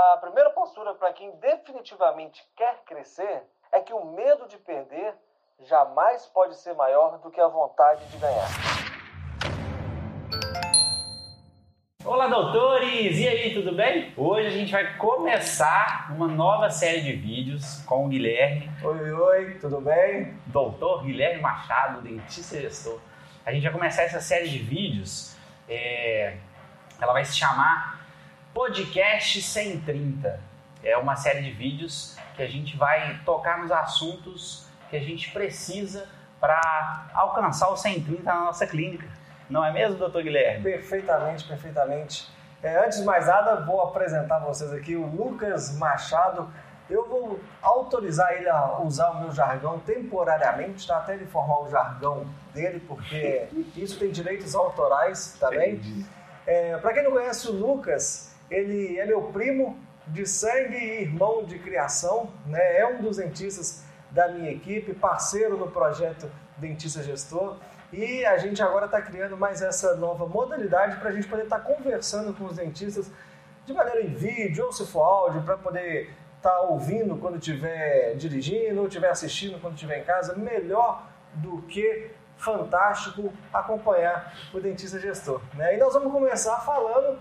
[0.00, 5.12] A primeira postura para quem definitivamente quer crescer é que o medo de perder
[5.64, 8.48] jamais pode ser maior do que a vontade de ganhar.
[12.04, 13.18] Olá, doutores!
[13.18, 14.14] E aí, tudo bem?
[14.16, 18.70] Hoje a gente vai começar uma nova série de vídeos com o Guilherme.
[18.84, 20.32] Oi, oi, tudo bem?
[20.46, 23.00] Doutor Guilherme Machado, dentista gestor.
[23.44, 25.36] A gente vai começar essa série de vídeos.
[25.68, 26.36] É...
[27.00, 27.98] Ela vai se chamar
[28.58, 30.40] Podcast 130.
[30.82, 35.30] É uma série de vídeos que a gente vai tocar nos assuntos que a gente
[35.30, 36.08] precisa
[36.40, 39.06] para alcançar o 130 na nossa clínica.
[39.48, 40.64] Não é mesmo, doutor Guilherme?
[40.64, 42.28] Perfeitamente, perfeitamente.
[42.60, 46.50] É, antes de mais nada, vou apresentar vocês aqui o Lucas Machado.
[46.90, 50.96] Eu vou autorizar ele a usar o meu jargão temporariamente, tá?
[50.96, 53.46] até ele formar o jargão dele, porque
[53.76, 55.80] isso tem direitos autorais também.
[56.44, 61.44] É, Para quem não conhece o Lucas, ele é meu primo de sangue e irmão
[61.44, 62.78] de criação, né?
[62.78, 67.56] é um dos dentistas da minha equipe, parceiro no projeto Dentista Gestor.
[67.92, 71.60] E a gente agora está criando mais essa nova modalidade para a gente poder estar
[71.60, 73.10] tá conversando com os dentistas
[73.64, 78.14] de maneira em vídeo ou se for áudio, para poder estar tá ouvindo quando estiver
[78.16, 80.34] dirigindo ou estiver assistindo quando estiver em casa.
[80.36, 85.40] Melhor do que fantástico acompanhar o dentista gestor.
[85.54, 85.74] Né?
[85.74, 87.18] E nós vamos começar falando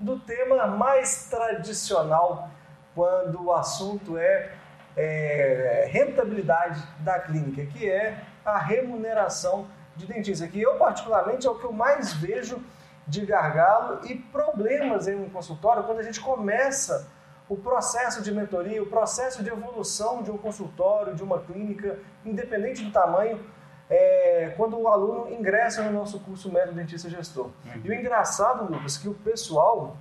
[0.00, 2.48] do tema mais tradicional
[2.94, 4.52] quando o assunto é,
[4.96, 11.58] é rentabilidade da clínica, que é a remuneração de dentista, que eu particularmente é o
[11.58, 12.62] que eu mais vejo
[13.06, 17.08] de gargalo e problemas em um consultório quando a gente começa
[17.48, 22.84] o processo de mentoria, o processo de evolução de um consultório, de uma clínica, independente
[22.84, 23.44] do tamanho,
[23.90, 27.46] é, quando o aluno ingressa no nosso curso médio dentista gestor.
[27.66, 27.82] Uhum.
[27.84, 29.96] E o engraçado, Lucas, que o pessoal,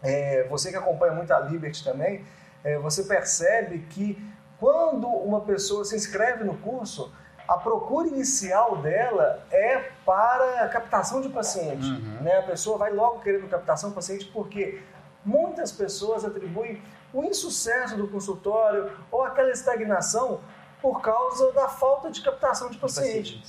[0.00, 2.24] é, você que acompanha muito a Liberty também,
[2.62, 4.16] é, você percebe que
[4.60, 7.12] quando uma pessoa se inscreve no curso,
[7.48, 11.84] a procura inicial dela é para captação de paciente.
[11.84, 12.22] Uhum.
[12.22, 12.38] Né?
[12.38, 14.80] A pessoa vai logo querendo captação de paciente porque
[15.24, 16.80] muitas pessoas atribuem
[17.12, 20.40] o insucesso do consultório ou aquela estagnação
[20.82, 23.40] por causa da falta de captação de paciente.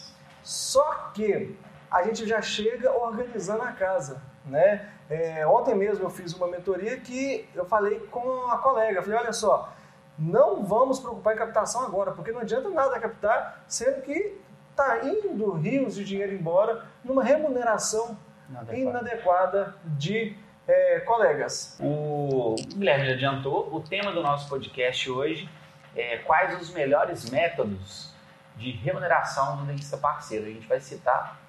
[0.43, 1.57] Só que
[1.89, 4.21] a gente já chega organizando a casa.
[4.45, 4.87] Né?
[5.09, 9.33] É, ontem mesmo eu fiz uma mentoria que eu falei com a colega, falei, olha
[9.33, 9.73] só,
[10.17, 14.37] não vamos preocupar em captação agora, porque não adianta nada captar, sendo que
[14.69, 18.17] está indo rios de dinheiro embora numa remuneração
[18.49, 20.35] inadequada, inadequada de
[20.67, 21.77] é, colegas.
[21.81, 25.49] O Guilherme já adiantou, o tema do nosso podcast hoje
[25.95, 28.13] é quais os melhores métodos
[28.55, 30.45] de remuneração do dentista parceiro.
[30.45, 31.39] A gente vai citar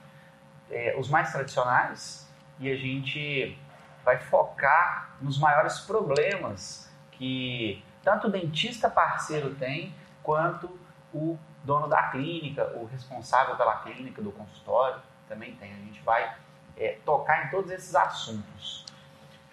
[0.70, 2.28] é, os mais tradicionais
[2.58, 3.58] e a gente
[4.04, 10.78] vai focar nos maiores problemas que tanto o dentista parceiro tem, quanto
[11.12, 15.72] o dono da clínica, o responsável pela clínica, do consultório, também tem.
[15.72, 16.36] A gente vai
[16.76, 18.84] é, tocar em todos esses assuntos.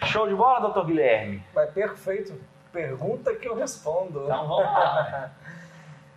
[0.04, 1.44] Show de bola, doutor Guilherme?
[1.54, 2.40] Vai perfeito.
[2.72, 4.24] Pergunta que eu respondo.
[4.24, 5.32] Então vamos lá.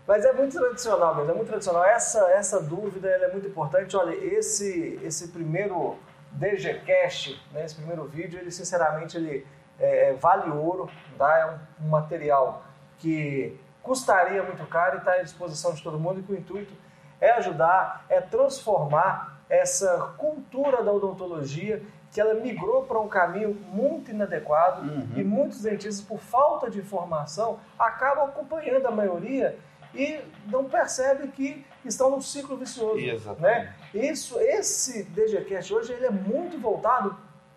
[0.06, 1.84] Mas é muito tradicional mesmo, é muito tradicional.
[1.84, 3.96] Essa, essa dúvida é muito importante.
[3.96, 5.98] Olha, esse, esse primeiro
[6.32, 9.46] DGCast, né, esse primeiro vídeo, ele sinceramente ele
[9.78, 11.38] é, é, vale ouro, tá?
[11.38, 12.64] é um, um, material
[12.98, 16.74] que custaria muito caro e está à disposição de todo mundo e que o intuito
[17.20, 21.82] é ajudar, é transformar essa cultura da odontologia
[22.14, 25.08] que ela migrou para um caminho muito inadequado uhum.
[25.16, 29.58] e muitos dentistas, por falta de informação, acabam acompanhando a maioria
[29.92, 33.00] e não percebem que estão num ciclo vicioso.
[33.00, 33.42] Exatamente.
[33.42, 33.74] Né?
[33.92, 37.16] Isso, esse DGCast hoje ele é muito voltado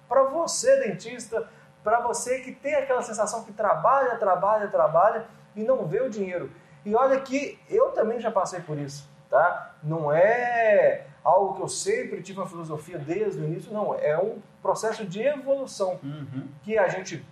[0.10, 1.48] para você, dentista,
[1.84, 6.50] para você que tem aquela sensação que trabalha, trabalha, trabalha e não vê o dinheiro.
[6.84, 9.76] E olha que eu também já passei por isso, tá?
[9.84, 13.94] Não é algo que eu sempre tive uma filosofia desde o início, não.
[13.96, 16.48] É um processo de evolução uhum.
[16.64, 17.26] que a gente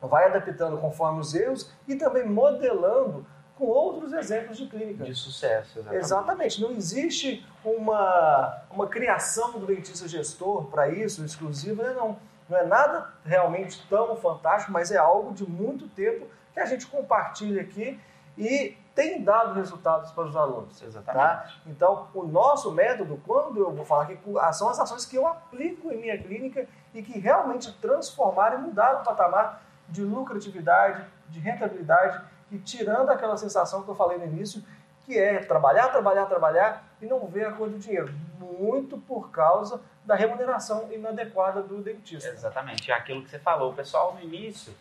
[0.00, 5.04] vai adaptando conforme os erros e também modelando com outros exemplos de clínica.
[5.04, 6.04] De sucesso, exatamente.
[6.04, 6.62] Exatamente.
[6.62, 11.94] Não existe uma, uma criação do dentista gestor para isso, exclusiva, né?
[11.94, 12.16] não
[12.48, 16.86] não é nada realmente tão fantástico, mas é algo de muito tempo que a gente
[16.86, 17.98] compartilha aqui
[18.36, 20.78] e tem dado resultados para os alunos.
[20.80, 20.86] Tá?
[20.86, 21.22] Exatamente.
[21.22, 21.54] Tá?
[21.66, 24.18] Então, o nosso método, quando eu vou falar aqui,
[24.52, 29.00] são as ações que eu aplico em minha clínica e que realmente transformaram e mudaram
[29.00, 34.62] o patamar de lucratividade, de rentabilidade e tirando aquela sensação que eu falei no início,
[35.04, 38.12] que é trabalhar, trabalhar, trabalhar e não ver a cor do dinheiro.
[38.38, 42.28] Muito por causa da remuneração inadequada do dentista.
[42.28, 43.72] Exatamente, é aquilo que você falou.
[43.72, 44.74] O pessoal no início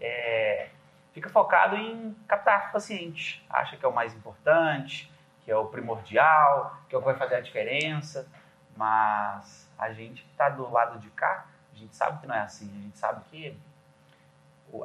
[0.00, 0.68] é,
[1.14, 5.10] fica focado em captar paciente, acha que é o mais importante,
[5.44, 8.28] que é o primordial, que é o que vai fazer a diferença,
[8.76, 12.40] mas a gente que está do lado de cá, a gente sabe que não é
[12.40, 13.56] assim, a gente sabe que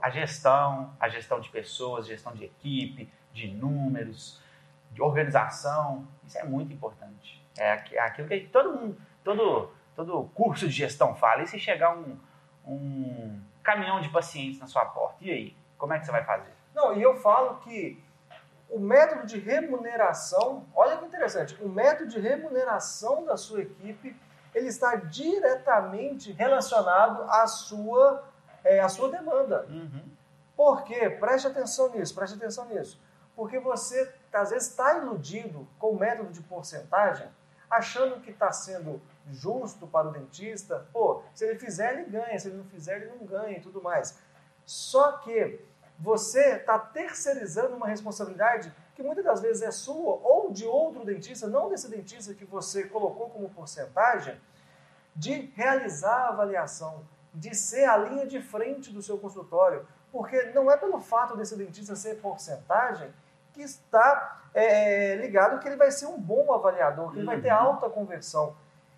[0.02, 4.40] a gestão, a gestão de pessoas, gestão de equipe, de números,
[4.92, 7.44] de organização, isso é muito importante.
[7.58, 11.42] É aquilo que todo mundo, todo, todo curso de gestão fala.
[11.42, 12.18] E se chegar um,
[12.66, 15.59] um caminhão de pacientes na sua porta, e aí?
[15.80, 16.54] Como é que você vai fazer?
[16.76, 18.04] Não, e eu falo que
[18.70, 24.16] o método de remuneração, olha que interessante, o método de remuneração da sua equipe,
[24.54, 28.24] ele está diretamente relacionado à sua,
[28.64, 29.66] é, à sua demanda.
[29.70, 30.04] Uhum.
[30.56, 31.10] Por quê?
[31.10, 33.02] Preste atenção nisso, preste atenção nisso.
[33.36, 37.28] Porque você, às vezes, está iludido com o método de porcentagem,
[37.70, 40.86] achando que está sendo justo para o dentista.
[40.92, 43.82] Pô, se ele fizer, ele ganha, se ele não fizer, ele não ganha e tudo
[43.82, 44.20] mais.
[44.66, 45.66] Só que
[46.00, 51.48] você está terceirizando uma responsabilidade que muitas das vezes é sua ou de outro dentista,
[51.48, 54.40] não desse dentista que você colocou como porcentagem,
[55.16, 57.04] de realizar a avaliação,
[57.34, 59.86] de ser a linha de frente do seu consultório.
[60.12, 63.14] Porque não é pelo fato desse dentista ser porcentagem
[63.54, 67.52] que está é, ligado que ele vai ser um bom avaliador, que ele vai ter
[67.52, 67.60] uhum.
[67.60, 68.56] alta conversão.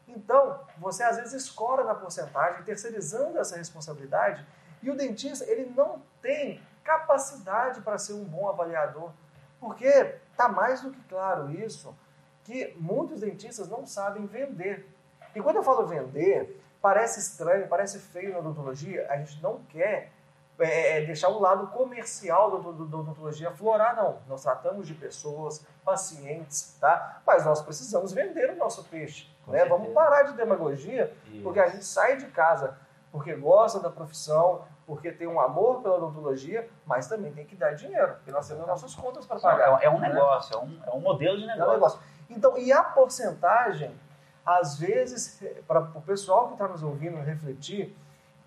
[0.07, 4.45] Então, você às vezes escora na porcentagem, terceirizando essa responsabilidade,
[4.81, 9.11] e o dentista ele não tem capacidade para ser um bom avaliador,
[9.59, 9.85] porque
[10.31, 11.95] está mais do que claro isso,
[12.43, 14.89] que muitos dentistas não sabem vender.
[15.35, 20.11] E quando eu falo vender, parece estranho, parece feio na odontologia, a gente não quer
[20.59, 24.19] é, é deixar o lado comercial da odontologia florar, não.
[24.27, 27.21] Nós tratamos de pessoas, pacientes, tá?
[27.25, 29.29] Mas nós precisamos vender o nosso peixe.
[29.47, 29.65] Né?
[29.65, 31.43] Vamos parar de demagogia, Isso.
[31.43, 32.77] porque a gente sai de casa
[33.11, 37.71] porque gosta da profissão, porque tem um amor pela odontologia, mas também tem que dar
[37.71, 39.81] dinheiro, porque nós temos nossas contas para pagar.
[39.81, 40.09] É, um né?
[40.09, 41.63] negócio, é um, é um modelo de negócio.
[41.63, 41.99] É um negócio.
[42.29, 43.97] Então, e a porcentagem,
[44.45, 47.95] às vezes, para o pessoal que está nos ouvindo refletir,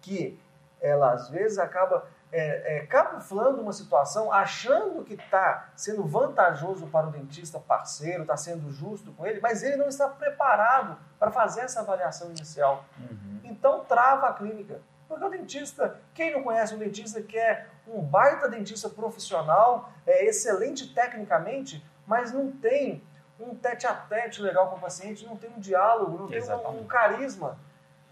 [0.03, 0.39] que
[0.83, 7.07] ela às vezes acaba é, é, camuflando uma situação, achando que está sendo vantajoso para
[7.07, 11.63] o dentista parceiro, está sendo justo com ele, mas ele não está preparado para fazer
[11.63, 12.85] essa avaliação inicial.
[12.99, 13.41] Uhum.
[13.45, 14.83] Então trava a clínica.
[15.09, 20.25] Porque o dentista, quem não conhece um dentista que é um baita dentista profissional, é
[20.25, 23.03] excelente tecnicamente, mas não tem
[23.39, 26.69] um tete a tete legal com o paciente, não tem um diálogo, não Exatamente.
[26.71, 27.59] tem um, um carisma.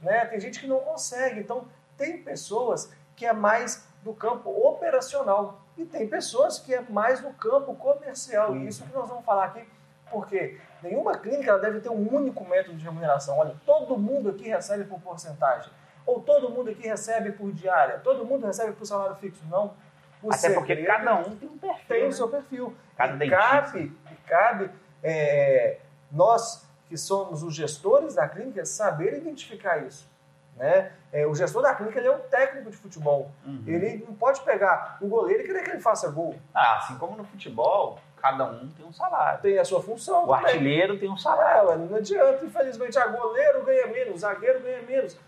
[0.00, 0.24] Né?
[0.26, 1.40] Tem gente que não consegue.
[1.40, 1.66] Então,
[1.96, 7.30] tem pessoas que é mais do campo operacional e tem pessoas que é mais do
[7.34, 8.56] campo comercial.
[8.56, 9.66] E isso que nós vamos falar aqui,
[10.10, 13.38] porque nenhuma clínica deve ter um único método de remuneração.
[13.38, 15.72] Olha, todo mundo aqui recebe por porcentagem.
[16.06, 17.99] Ou todo mundo aqui recebe por diária.
[17.99, 19.43] Todo mundo recebe por salário fixo.
[19.50, 19.75] Não.
[20.22, 21.84] O Até porque cada um tem um perfil.
[21.88, 22.08] Tem né?
[22.08, 22.76] o seu perfil.
[22.96, 24.70] Cada e cabe, e cabe
[25.02, 25.78] é,
[26.10, 30.10] nós que somos os gestores da clínica saber identificar isso.
[30.56, 30.93] Né?
[31.12, 33.31] É, o gestor da clínica ele é um técnico de futebol.
[33.44, 33.64] Uhum.
[33.66, 36.37] Ele não pode pegar o goleiro e querer que ele faça gol.
[36.55, 39.40] Ah, assim como no futebol, cada um tem um salário.
[39.40, 40.25] Tem a sua função.
[40.25, 40.44] O também.
[40.44, 41.70] artilheiro tem um salário.
[41.70, 45.19] É, não adianta, infelizmente, a goleiro ganha menos, zagueiro ganha menos.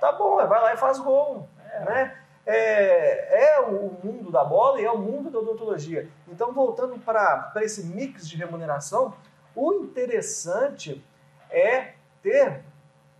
[0.00, 1.48] Tá bom, vai lá e faz gol.
[1.72, 1.84] É.
[1.84, 2.16] Né?
[2.46, 6.08] É, é, o mundo da bola e é o mundo da odontologia.
[6.26, 9.14] Então, voltando para esse mix de remuneração,
[9.54, 11.04] o interessante
[11.50, 11.92] é
[12.22, 12.64] ter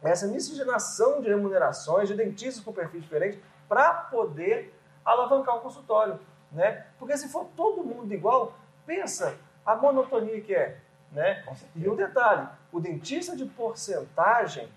[0.02, 6.18] essa miscigenação de remunerações, de dentistas com perfil diferente, para poder alavancar o consultório.
[6.50, 6.86] Né?
[6.98, 8.54] Porque se for todo mundo igual,
[8.86, 10.78] pensa a monotonia que é.
[11.12, 11.44] Né?
[11.76, 14.68] E um detalhe, o dentista de porcentagem,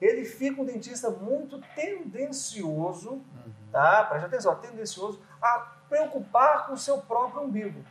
[0.00, 3.22] ele fica um dentista muito tendencioso, uhum.
[3.70, 4.04] tá?
[4.04, 7.84] Preste atenção, tendencioso a preocupar com o seu próprio umbigo.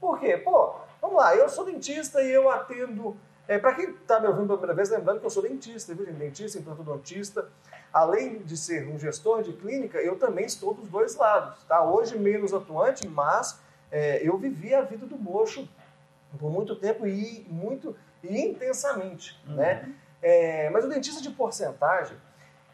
[0.00, 0.36] Por quê?
[0.36, 3.16] Pô, vamos lá, eu sou dentista e eu atendo
[3.48, 6.06] é, Para quem está me ouvindo pela primeira vez, lembrando que eu sou dentista, viu,
[6.06, 7.48] dentista, implantodontista.
[7.92, 11.62] Além de ser um gestor de clínica, eu também estou dos dois lados.
[11.64, 11.84] Tá?
[11.84, 15.68] Hoje menos atuante, mas é, eu vivi a vida do mocho
[16.38, 19.38] por muito tempo e muito e intensamente.
[19.46, 19.56] Uhum.
[19.56, 19.92] Né?
[20.22, 22.16] É, mas o dentista de porcentagem,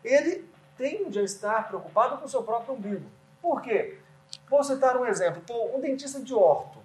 [0.04, 3.10] ele tende a estar preocupado com o seu próprio umbigo.
[3.40, 3.98] Por quê?
[4.48, 5.42] Vou citar um exemplo.
[5.74, 6.78] um dentista de orto.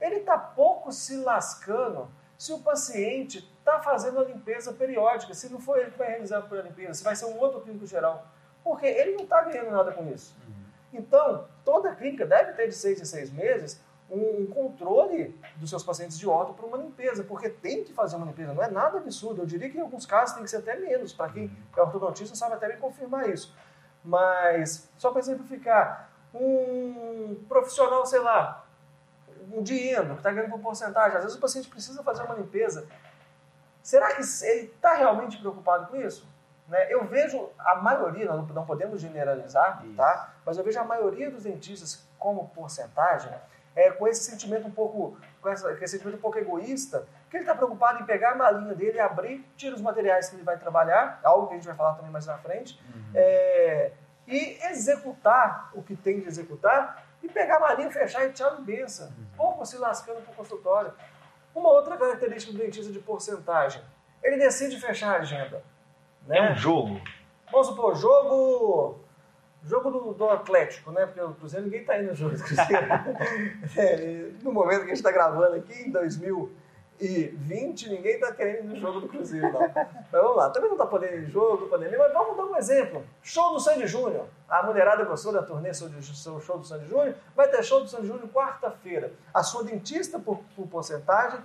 [0.00, 5.60] Ele está pouco se lascando se o paciente está fazendo a limpeza periódica, se não
[5.60, 8.26] for ele que vai realizar a limpeza, se vai ser um outro clínico geral.
[8.64, 10.34] Porque ele não está ganhando nada com isso.
[10.46, 10.54] Uhum.
[10.92, 16.18] Então, toda clínica deve ter de seis em seis meses um controle dos seus pacientes
[16.18, 19.42] de orto para uma limpeza, porque tem que fazer uma limpeza, não é nada absurdo.
[19.42, 21.52] Eu diria que em alguns casos tem que ser até menos, para quem uhum.
[21.76, 23.54] é ortodontista sabe até me confirmar isso.
[24.04, 28.66] Mas, só para exemplificar, um profissional, sei lá,
[29.52, 32.88] um dinheiro que está ganhando por porcentagem, às vezes o paciente precisa fazer uma limpeza.
[33.82, 36.26] Será que ele está realmente preocupado com isso?
[36.68, 36.92] Né?
[36.92, 40.34] Eu vejo a maioria, não podemos generalizar, tá?
[40.44, 43.32] mas eu vejo a maioria dos dentistas como porcentagem
[43.80, 47.36] é, com esse sentimento um pouco, com, essa, com esse sentimento um pouco egoísta, que
[47.36, 50.58] ele está preocupado em pegar a malinha dele, abrir, tira os materiais que ele vai
[50.58, 53.12] trabalhar, algo que a gente vai falar também mais na frente, uhum.
[53.14, 53.92] é,
[54.26, 58.62] e executar o que tem de executar e pegar a malinha, fechar e tchau e
[58.62, 59.06] benção.
[59.06, 59.26] Uhum.
[59.36, 60.92] Pouco se lascando para o consultório.
[61.54, 63.82] Uma outra característica do dentista de porcentagem,
[64.22, 65.62] ele decide fechar a agenda.
[66.26, 66.38] Né?
[66.38, 67.00] É um jogo.
[67.50, 69.00] Vamos supor, jogo
[69.64, 71.04] Jogo do, do, Atlético, né?
[71.04, 72.72] Porque o Cruzeiro ninguém está indo no jogo do Cruzeiro.
[73.76, 78.68] é, no momento que a gente está gravando aqui, em 2020, ninguém está querendo ir
[78.68, 79.60] no jogo do Cruzeiro, não.
[79.60, 82.56] Mas vamos lá, também não está podendo ir no jogo, pandemia, mas vamos dar um
[82.56, 83.04] exemplo.
[83.22, 84.26] Show do Sandy Júnior.
[84.48, 87.14] A mulherada gostou da turnê show, do show do Sandy Júnior.
[87.36, 89.12] Vai ter show do Sandy Júnior quarta-feira.
[89.32, 91.38] A sua dentista, por, por porcentagem,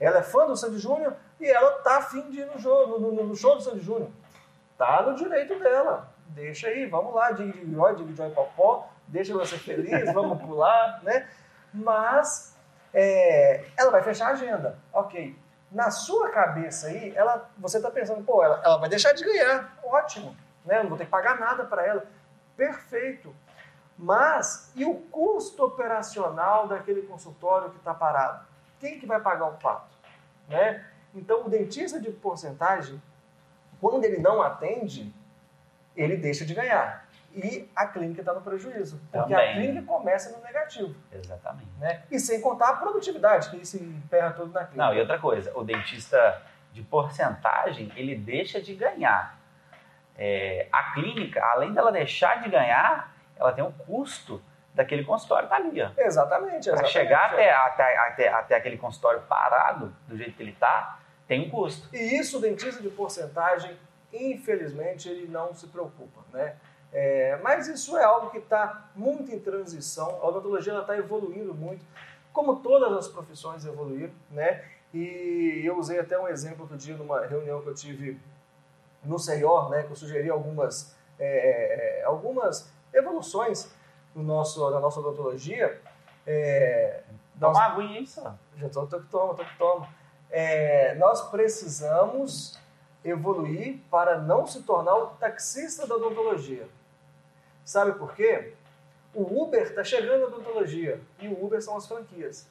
[0.00, 3.12] ela é fã do Sandy Júnior e ela está afim de ir no, jogo, no,
[3.12, 4.08] no, no show do Sandy Júnior.
[4.78, 9.32] Tá no direito dela deixa aí, vamos lá, dig dig joy, dig joy popó, deixa
[9.34, 11.28] você feliz, vamos pular, né?
[11.72, 12.56] Mas
[12.92, 15.36] é, ela vai fechar a agenda, ok.
[15.70, 19.78] Na sua cabeça aí, ela, você está pensando, pô, ela, ela vai deixar de ganhar,
[19.84, 20.78] ótimo, né?
[20.78, 22.06] Eu não vou ter que pagar nada para ela,
[22.56, 23.34] perfeito.
[23.98, 28.46] Mas e o custo operacional daquele consultório que está parado?
[28.78, 29.96] Quem que vai pagar o pato?
[30.48, 30.86] Né?
[31.12, 33.02] Então, o dentista de porcentagem,
[33.80, 35.12] quando ele não atende,
[35.98, 37.06] ele deixa de ganhar.
[37.34, 39.00] E a clínica está no prejuízo.
[39.12, 39.50] Porque Também.
[39.50, 40.94] a clínica começa no negativo.
[41.12, 41.68] Exatamente.
[41.78, 42.02] Né?
[42.10, 44.86] E sem contar a produtividade, que se emperra tudo na clínica.
[44.86, 46.40] Não, e outra coisa, o dentista
[46.72, 49.38] de porcentagem, ele deixa de ganhar.
[50.16, 54.42] É, a clínica, além dela deixar de ganhar, ela tem um custo
[54.74, 55.82] daquele consultório tá ali.
[55.82, 55.90] Ó.
[55.96, 56.70] Exatamente.
[56.70, 61.46] Para chegar até, até, até, até aquele consultório parado, do jeito que ele está, tem
[61.46, 61.94] um custo.
[61.94, 63.76] E isso o dentista de porcentagem
[64.12, 66.56] infelizmente ele não se preocupa, né?
[66.92, 70.08] É, mas isso é algo que está muito em transição.
[70.22, 71.84] A odontologia está evoluindo muito,
[72.32, 74.64] como todas as profissões evoluíram, né?
[74.92, 78.18] E eu usei até um exemplo outro dia numa reunião que eu tive
[79.04, 79.82] no CEIOR, né?
[79.82, 83.70] Que eu sugeri algumas, é, é, algumas evoluções
[84.14, 85.80] no nosso, na nossa odontologia.
[86.26, 87.02] É,
[87.34, 88.34] Dá uma aguinha aí só.
[88.56, 89.86] Já estou, tô que tomo, tô que tomo.
[90.30, 92.58] É, nós precisamos
[93.04, 96.68] evoluir para não se tornar o taxista da odontologia.
[97.64, 98.54] Sabe por quê?
[99.14, 102.46] O Uber está chegando na odontologia e o Uber são as franquias.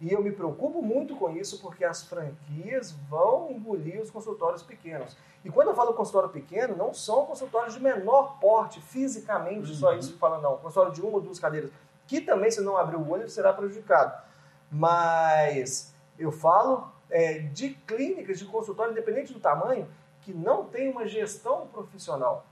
[0.00, 5.16] E eu me preocupo muito com isso porque as franquias vão engolir os consultórios pequenos.
[5.44, 9.76] E quando eu falo consultório pequeno, não são consultórios de menor porte, fisicamente, uhum.
[9.76, 10.56] só isso que fala, não.
[10.56, 11.70] Consultório de uma ou duas cadeiras,
[12.06, 14.20] que também, se não abrir o olho, será prejudicado.
[14.70, 19.86] Mas eu falo é, de clínicas, de consultório, independente do tamanho,
[20.22, 22.46] que não tem uma gestão profissional,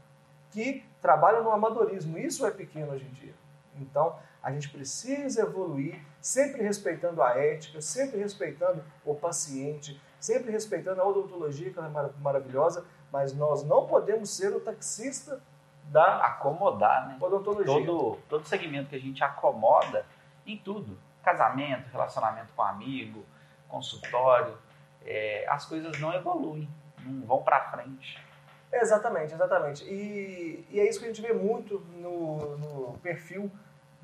[0.53, 2.19] que trabalham no amadorismo.
[2.19, 3.35] Isso é pequeno hoje em dia.
[3.77, 11.01] Então, a gente precisa evoluir, sempre respeitando a ética, sempre respeitando o paciente, sempre respeitando
[11.01, 11.83] a odontologia, que é
[12.19, 15.43] maravilhosa, mas nós não podemos ser o taxista
[15.85, 17.17] da acomodar, né?
[17.21, 17.87] odontologia.
[17.87, 20.05] Todo, todo segmento que a gente acomoda
[20.47, 23.25] em tudo, casamento, relacionamento com amigo,
[23.71, 24.57] consultório,
[25.05, 26.69] é, as coisas não evoluem,
[27.05, 28.19] não vão para frente.
[28.73, 29.85] Exatamente, exatamente.
[29.85, 33.51] E, e, é isso que a gente vê muito no, no perfil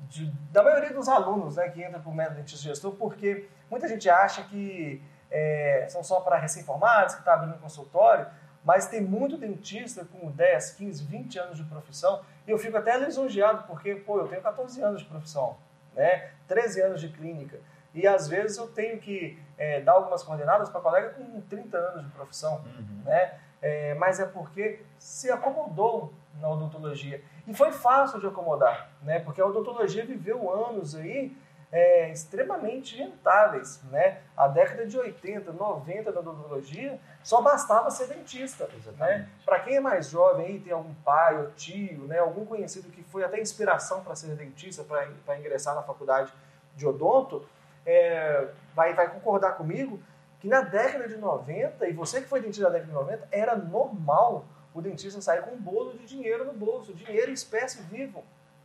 [0.01, 3.87] de, da maioria dos alunos né, que entram para o método dentista gestor, porque muita
[3.87, 8.27] gente acha que é, são só para recém-formados, que está abrindo consultório,
[8.63, 12.97] mas tem muito dentista com 10, 15, 20 anos de profissão, e eu fico até
[12.97, 15.57] lisonjeado, porque, pô, eu tenho 14 anos de profissão,
[15.95, 17.59] né, 13 anos de clínica.
[17.93, 22.05] E às vezes eu tenho que é, dar algumas coordenadas para colega com 30 anos
[22.05, 23.01] de profissão, uhum.
[23.05, 23.39] né?
[23.61, 27.23] É, mas é porque se acomodou na odontologia.
[27.47, 29.19] E foi fácil de acomodar, né?
[29.19, 31.35] Porque a odontologia viveu anos aí
[31.71, 34.19] é, extremamente rentáveis, né?
[34.35, 39.27] A década de 80, 90 da odontologia só bastava ser dentista, né?
[39.43, 42.19] Para quem é mais jovem aí, tem algum pai ou tio, né?
[42.19, 46.31] Algum conhecido que foi até inspiração para ser dentista, para ingressar na faculdade
[46.75, 47.45] de odonto,
[47.87, 49.99] é, vai, vai concordar comigo
[50.41, 53.55] que na década de 90, e você que foi dentista na década de 90, era
[53.55, 58.23] normal o dentista sair com um bolo de dinheiro no bolso, dinheiro em espécie vivo,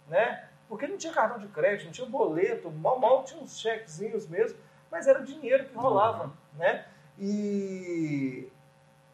[0.08, 0.44] né?
[0.68, 4.58] Porque não tinha cartão de crédito, não tinha boleto, mal mal tinha uns chequezinhos mesmo,
[4.90, 6.30] mas era o dinheiro que rolava, uhum.
[6.58, 6.84] né?
[7.18, 8.50] E...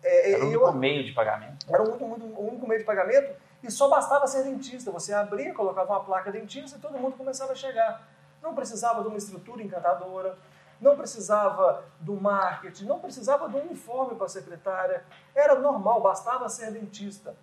[0.02, 1.66] É, era o único eu, meio de pagamento.
[1.68, 4.92] Era o único, o único meio de pagamento E só bastava ser dentista.
[4.92, 8.08] Você abria, colocava uma placa dentista e todo mundo começava a chegar.
[8.42, 10.38] Não precisava de uma estrutura encantadora,
[10.80, 15.04] não precisava do marketing, não precisava do uniforme para a secretária.
[15.34, 17.34] Era normal, bastava ser dentista.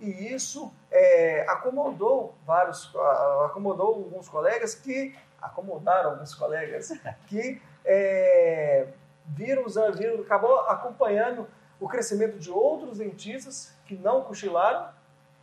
[0.00, 2.90] E isso é, acomodou vários,
[3.44, 6.90] acomodou alguns colegas que acomodaram alguns colegas
[7.28, 8.88] que é,
[9.26, 11.46] viram, viram, acabou acompanhando
[11.78, 14.88] o crescimento de outros dentistas que não cochilaram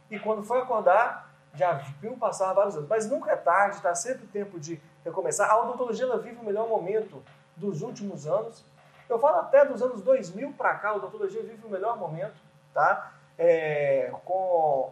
[0.09, 2.87] e quando foi acordar já viu passar vários anos.
[2.87, 5.49] Mas nunca é tarde, está sempre tempo de recomeçar.
[5.49, 7.23] A odontologia ela vive o melhor momento
[7.55, 8.63] dos últimos anos.
[9.09, 12.35] Eu falo até dos anos 2000 para cá, a odontologia vive o melhor momento,
[12.73, 13.13] tá?
[13.37, 14.91] É, com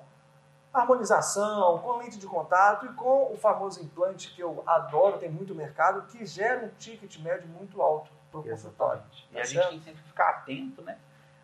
[0.74, 5.56] harmonização, com lente de contato e com o famoso implante que eu adoro, tem muito
[5.56, 9.02] mercado, que gera um ticket médio muito alto para o consultório.
[9.32, 9.72] E tá a certo?
[9.72, 10.98] gente tem que ficar atento né,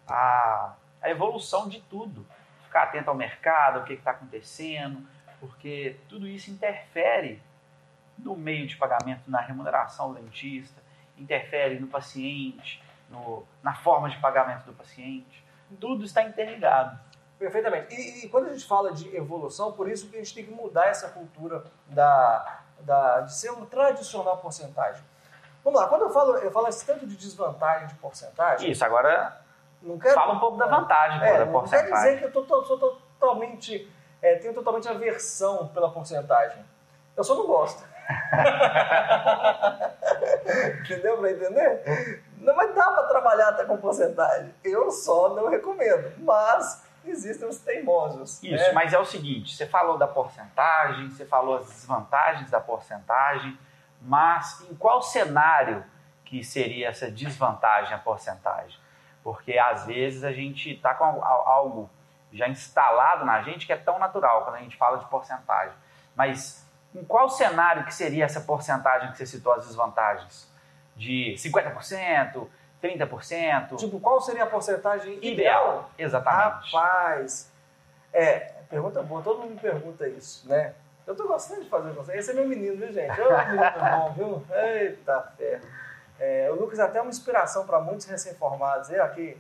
[0.08, 2.26] à, à evolução de tudo.
[2.66, 5.06] Ficar atento ao mercado, ao que está acontecendo,
[5.40, 7.42] porque tudo isso interfere
[8.24, 10.82] no meio de pagamento, na remuneração do dentista,
[11.18, 15.44] interfere no paciente, no, na forma de pagamento do paciente.
[15.80, 17.00] Tudo está interligado.
[17.38, 17.94] Perfeitamente.
[17.96, 20.52] E, e, quando a gente fala de evolução, por isso que a gente tem que
[20.52, 25.04] mudar essa cultura da, da, de ser um tradicional porcentagem.
[25.64, 28.70] Vamos lá, quando eu falo, eu falo tanto de desvantagem de porcentagem.
[28.70, 29.42] Isso, agora
[30.02, 31.90] quero, fala um pouco da vantagem é, da porcentagem.
[31.90, 36.64] Não quer dizer que eu tô, sou totalmente, é, tenho totalmente aversão pela porcentagem.
[37.16, 37.84] Eu só não gosto.
[40.82, 42.24] Entendeu para entender?
[42.38, 44.54] Não vai dar para trabalhar até com porcentagem.
[44.64, 46.14] Eu só não recomendo.
[46.20, 48.42] Mas existem os teimosos.
[48.44, 48.72] Isso, né?
[48.74, 53.58] mas é o seguinte: você falou da porcentagem, você falou as desvantagens da porcentagem,
[54.02, 55.84] mas em qual cenário
[56.26, 58.80] que seria essa desvantagem a porcentagem?
[59.24, 61.90] Porque às vezes a gente está com algo
[62.32, 65.74] já instalado na gente que é tão natural quando a gente fala de porcentagem.
[66.16, 70.50] Mas em qual cenário que seria essa porcentagem que você citou as desvantagens?
[70.96, 72.48] De 50%,
[72.82, 73.78] 30%.
[73.78, 75.32] Tipo, qual seria a porcentagem ideal?
[75.32, 75.90] ideal?
[75.98, 76.72] Exatamente.
[76.72, 77.52] Rapaz,
[78.14, 78.40] é,
[78.70, 80.74] pergunta boa, todo mundo me pergunta isso, né?
[81.08, 82.18] Eu tô gostando de fazer você.
[82.18, 83.20] Esse é meu menino, viu, gente?
[83.20, 83.64] Ô, menino
[83.98, 84.46] bom, viu?
[84.56, 85.66] Eita ferro.
[86.20, 88.90] É, o Lucas é até uma inspiração para muitos recém-formados.
[88.92, 89.36] Eu aqui,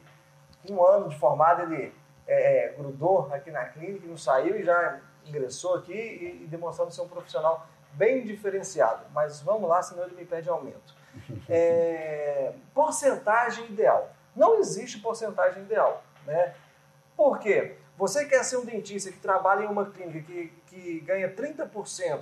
[0.67, 1.93] um ano de formado, ele
[2.28, 6.91] é, é, grudou aqui na clínica, não saiu e já ingressou aqui e, e demonstrando
[6.91, 9.05] ser um profissional bem diferenciado.
[9.13, 10.95] Mas vamos lá, senão ele me pede aumento.
[11.49, 14.10] É, porcentagem ideal.
[14.34, 16.01] Não existe porcentagem ideal.
[16.25, 16.55] Né?
[17.17, 17.75] Por quê?
[17.97, 22.21] Você quer ser um dentista que trabalha em uma clínica que, que ganha 30%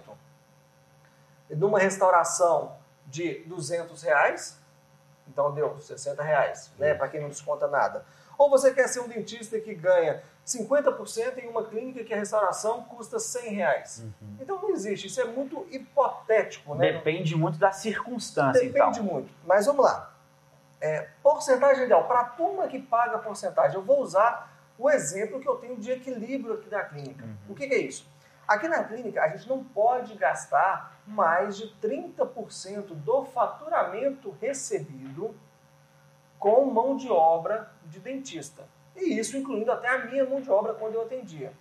[1.52, 4.60] numa restauração de 200 reais,
[5.28, 6.94] então deu 60 reais, né?
[6.94, 8.06] para quem não desconta nada.
[8.38, 12.84] Ou você quer ser um dentista que ganha 50% em uma clínica que a restauração
[12.84, 14.04] custa 100 reais.
[14.04, 14.38] Uhum.
[14.42, 16.74] Então não existe, isso é muito hipotético.
[16.76, 16.94] Né?
[16.94, 18.62] Depende muito da circunstância.
[18.62, 19.04] Depende então.
[19.04, 19.32] muito.
[19.46, 20.14] Mas vamos lá.
[20.82, 22.08] É, porcentagem ideal.
[22.08, 25.78] Para a turma que paga a porcentagem, eu vou usar o exemplo que eu tenho
[25.78, 27.26] de equilíbrio aqui da clínica.
[27.26, 27.36] Uhum.
[27.50, 28.08] O que, que é isso?
[28.48, 35.36] Aqui na clínica, a gente não pode gastar mais de 30% do faturamento recebido
[36.40, 38.64] com mão de obra de dentista.
[39.00, 41.52] E isso incluindo até a minha mão de obra quando eu atendia.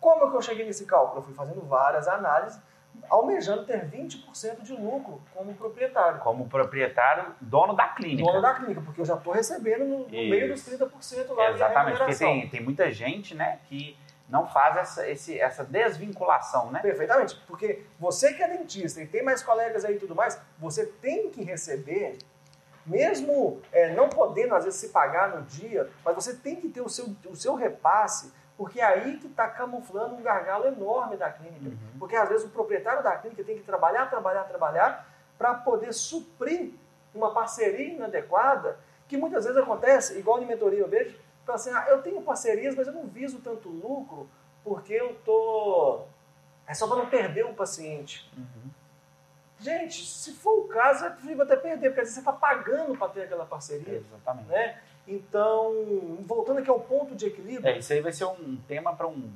[0.00, 1.20] Como que eu cheguei nesse cálculo?
[1.20, 2.60] Eu fui fazendo várias análises,
[3.08, 6.20] almejando ter 20% de lucro como proprietário.
[6.20, 8.26] Como proprietário, dono da clínica.
[8.26, 11.98] Dono da clínica, porque eu já estou recebendo no, no meio dos 30% lá Exatamente,
[11.98, 13.96] porque tem, tem muita gente né, que
[14.28, 16.80] não faz essa, esse, essa desvinculação, né?
[16.80, 20.86] Perfeitamente, porque você que é dentista e tem mais colegas aí e tudo mais, você
[20.86, 22.18] tem que receber
[22.86, 26.80] mesmo é, não podendo às vezes se pagar no dia, mas você tem que ter
[26.80, 31.30] o seu, o seu repasse, porque é aí que está camuflando um gargalo enorme da
[31.30, 31.66] clínica.
[31.66, 31.98] Uhum.
[31.98, 36.72] Porque às vezes o proprietário da clínica tem que trabalhar, trabalhar, trabalhar para poder suprir
[37.14, 41.18] uma parceria inadequada, que muitas vezes acontece, igual em mentoria eu vejo,
[41.48, 44.28] assim, ah, eu tenho parcerias, mas eu não viso tanto lucro
[44.64, 46.06] porque eu tô
[46.66, 48.28] é só para não perder o paciente.
[48.36, 48.70] Uhum.
[49.58, 52.96] Gente, se for o caso, é preferível até perder, porque às vezes você está pagando
[52.96, 53.98] para ter aquela parceria.
[53.98, 54.48] Exatamente.
[54.48, 54.78] Né?
[55.08, 55.72] Então,
[56.20, 57.66] voltando aqui ao ponto de equilíbrio.
[57.66, 59.32] É, isso aí vai ser um tema para um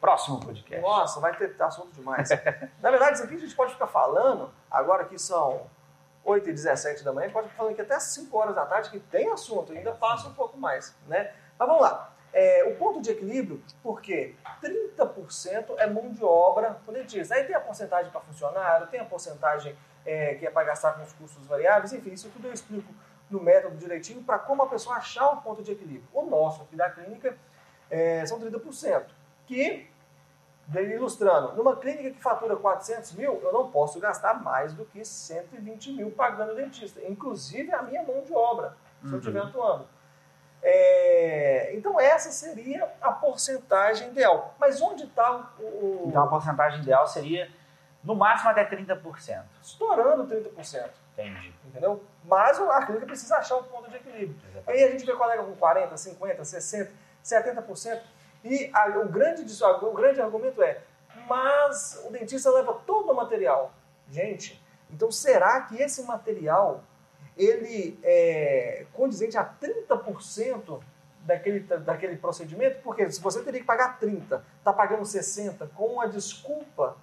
[0.00, 0.82] próximo podcast.
[0.82, 2.28] Nossa, vai ter assunto demais.
[2.82, 5.66] Na verdade, isso aqui a gente pode ficar falando, agora que são
[6.24, 8.98] 8 e 17 da manhã, pode ficar falando aqui até 5 horas da tarde, que
[8.98, 10.94] tem assunto, ainda passa um pouco mais.
[11.06, 11.32] Né?
[11.56, 12.11] Mas vamos lá.
[12.32, 17.30] É, o ponto de equilíbrio, porque 30% é mão de obra diz.
[17.30, 21.02] Aí tem a porcentagem para funcionário, tem a porcentagem é, que é para gastar com
[21.02, 22.92] os custos variáveis, enfim, isso tudo eu explico
[23.30, 26.08] no método direitinho para como a pessoa achar o ponto de equilíbrio.
[26.12, 27.36] O nosso aqui da clínica
[27.90, 29.04] é, são 30%,
[29.46, 29.88] que
[30.74, 35.92] ilustrando, numa clínica que fatura 400 mil, eu não posso gastar mais do que 120
[35.92, 39.12] mil pagando dentista, inclusive a minha mão de obra, se uhum.
[39.12, 39.86] eu estiver atuando.
[40.62, 44.54] É, então essa seria a porcentagem ideal.
[44.58, 47.50] Mas onde está o, Então a porcentagem ideal seria
[48.02, 49.42] no máximo até 30%.
[49.62, 50.90] Estourando 30%.
[51.12, 51.52] Entendi.
[51.66, 52.02] Entendeu?
[52.24, 54.36] Mas a clínica precisa achar o ponto de equilíbrio.
[54.50, 54.80] Exatamente.
[54.80, 56.88] E aí a gente vê colega com 40%, 50%, 60%,
[57.24, 58.00] 70%.
[58.44, 59.44] E a, o, grande,
[59.82, 60.80] o grande argumento é,
[61.28, 63.72] mas o dentista leva todo o material.
[64.10, 66.82] Gente, então será que esse material
[67.36, 70.80] ele é condizente a 30%
[71.20, 72.80] daquele, daquele procedimento?
[72.82, 76.96] Porque se você teria que pagar 30%, está pagando 60% com a desculpa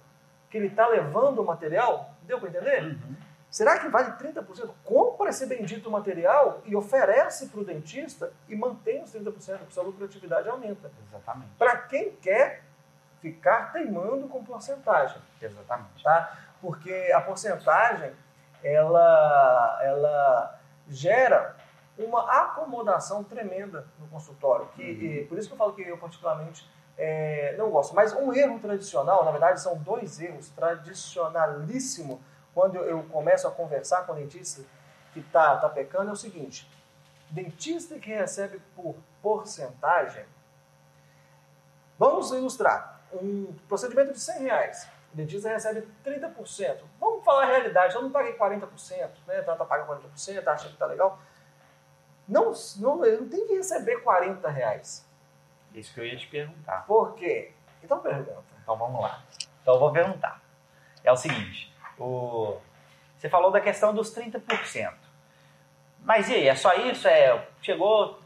[0.50, 2.82] que ele está levando o material, deu para entender?
[2.82, 3.16] Uhum.
[3.50, 4.70] Será que vale 30%?
[4.84, 9.82] Compra esse bendito material e oferece para o dentista e mantém os 30%, porque sua
[9.82, 10.90] lucratividade aumenta.
[11.08, 11.50] Exatamente.
[11.58, 12.62] Para quem quer
[13.20, 15.20] ficar teimando com porcentagem.
[15.40, 16.02] Exatamente.
[16.02, 16.38] Tá?
[16.60, 18.12] Porque a porcentagem,
[18.62, 21.56] ela, ela gera
[21.98, 24.66] uma acomodação tremenda no consultório.
[24.74, 25.28] Que, uhum.
[25.28, 27.94] Por isso que eu falo que eu particularmente é, não gosto.
[27.94, 32.18] Mas um erro tradicional, na verdade são dois erros tradicionalíssimos
[32.54, 34.62] quando eu começo a conversar com o dentista
[35.12, 36.70] que está tá pecando, é o seguinte:
[37.30, 40.24] dentista que recebe por porcentagem,
[41.98, 46.80] vamos ilustrar, um procedimento de 100 reais, o dentista recebe 30%.
[46.98, 49.42] Vamos falar a realidade, eu não paguei 40%, né?
[49.42, 51.18] tá, tá pagando 40%, tá achando que está legal.
[52.28, 55.04] Não, não, ele não tem que receber 40 reais.
[55.74, 56.86] Isso que eu ia te perguntar.
[56.86, 57.52] Por quê?
[57.82, 58.44] Então pergunta.
[58.62, 59.22] Então vamos lá.
[59.62, 60.40] Então eu vou perguntar.
[61.02, 62.58] É o seguinte, o,
[63.16, 64.94] você falou da questão dos 30%.
[66.02, 67.08] Mas e aí, é só isso?
[67.08, 68.20] É, chegou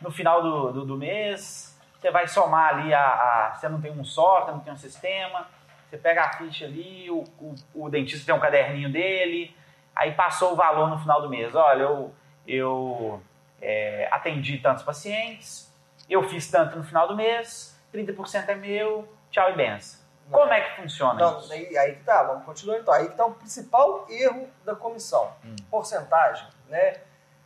[0.00, 3.92] no final do, do, do mês, você vai somar ali, a, a, você não tem
[3.92, 5.46] um software, não tem um sistema,
[5.92, 9.54] você pega a ficha ali, o, o, o, dentista tem um caderninho dele,
[9.94, 11.54] aí passou o valor no final do mês.
[11.54, 12.14] Olha, eu,
[12.46, 13.22] eu
[13.60, 15.70] é, atendi tantos pacientes,
[16.08, 20.00] eu fiz tanto no final do mês, 30% é meu, tchau e benção.
[20.30, 21.52] Como é que funciona não, isso?
[21.52, 22.94] Aí, aí que tá, vamos continuar então.
[22.94, 25.30] Aí que tá o principal erro da comissão.
[25.44, 25.54] Hum.
[25.70, 27.02] Porcentagem, né?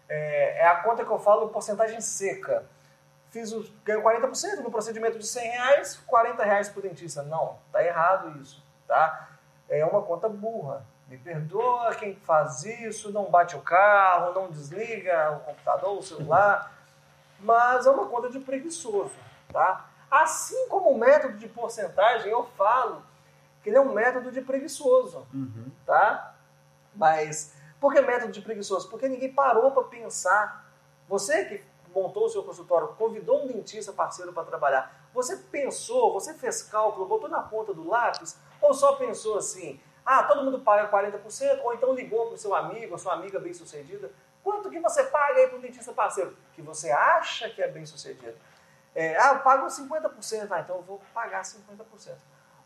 [0.08, 2.64] É, é, a conta que eu falo, porcentagem seca.
[3.36, 7.22] Fiz o, ganho 40% no procedimento de 100 reais, 40 reais por dentista.
[7.22, 9.28] Não, tá errado isso, tá?
[9.68, 10.86] É uma conta burra.
[11.06, 16.72] Me perdoa quem faz isso, não bate o carro, não desliga o computador, o celular,
[17.38, 19.12] mas é uma conta de preguiçoso,
[19.52, 19.84] tá?
[20.10, 23.02] Assim como o método de porcentagem, eu falo
[23.62, 25.70] que ele é um método de preguiçoso, uhum.
[25.84, 26.34] tá?
[26.94, 28.88] Mas por que método de preguiçoso?
[28.88, 30.64] Porque ninguém parou para pensar.
[31.06, 36.34] Você que montou o seu consultório, convidou um dentista parceiro para trabalhar, você pensou, você
[36.34, 40.90] fez cálculo, botou na ponta do lápis, ou só pensou assim, ah, todo mundo paga
[40.90, 44.12] 40%, ou então ligou para o seu amigo, a sua amiga bem-sucedida,
[44.44, 46.36] quanto que você paga aí para um dentista parceiro?
[46.52, 48.36] Que você acha que é bem-sucedido.
[48.94, 52.14] É, ah, eu pago 50%, ah, então eu vou pagar 50%.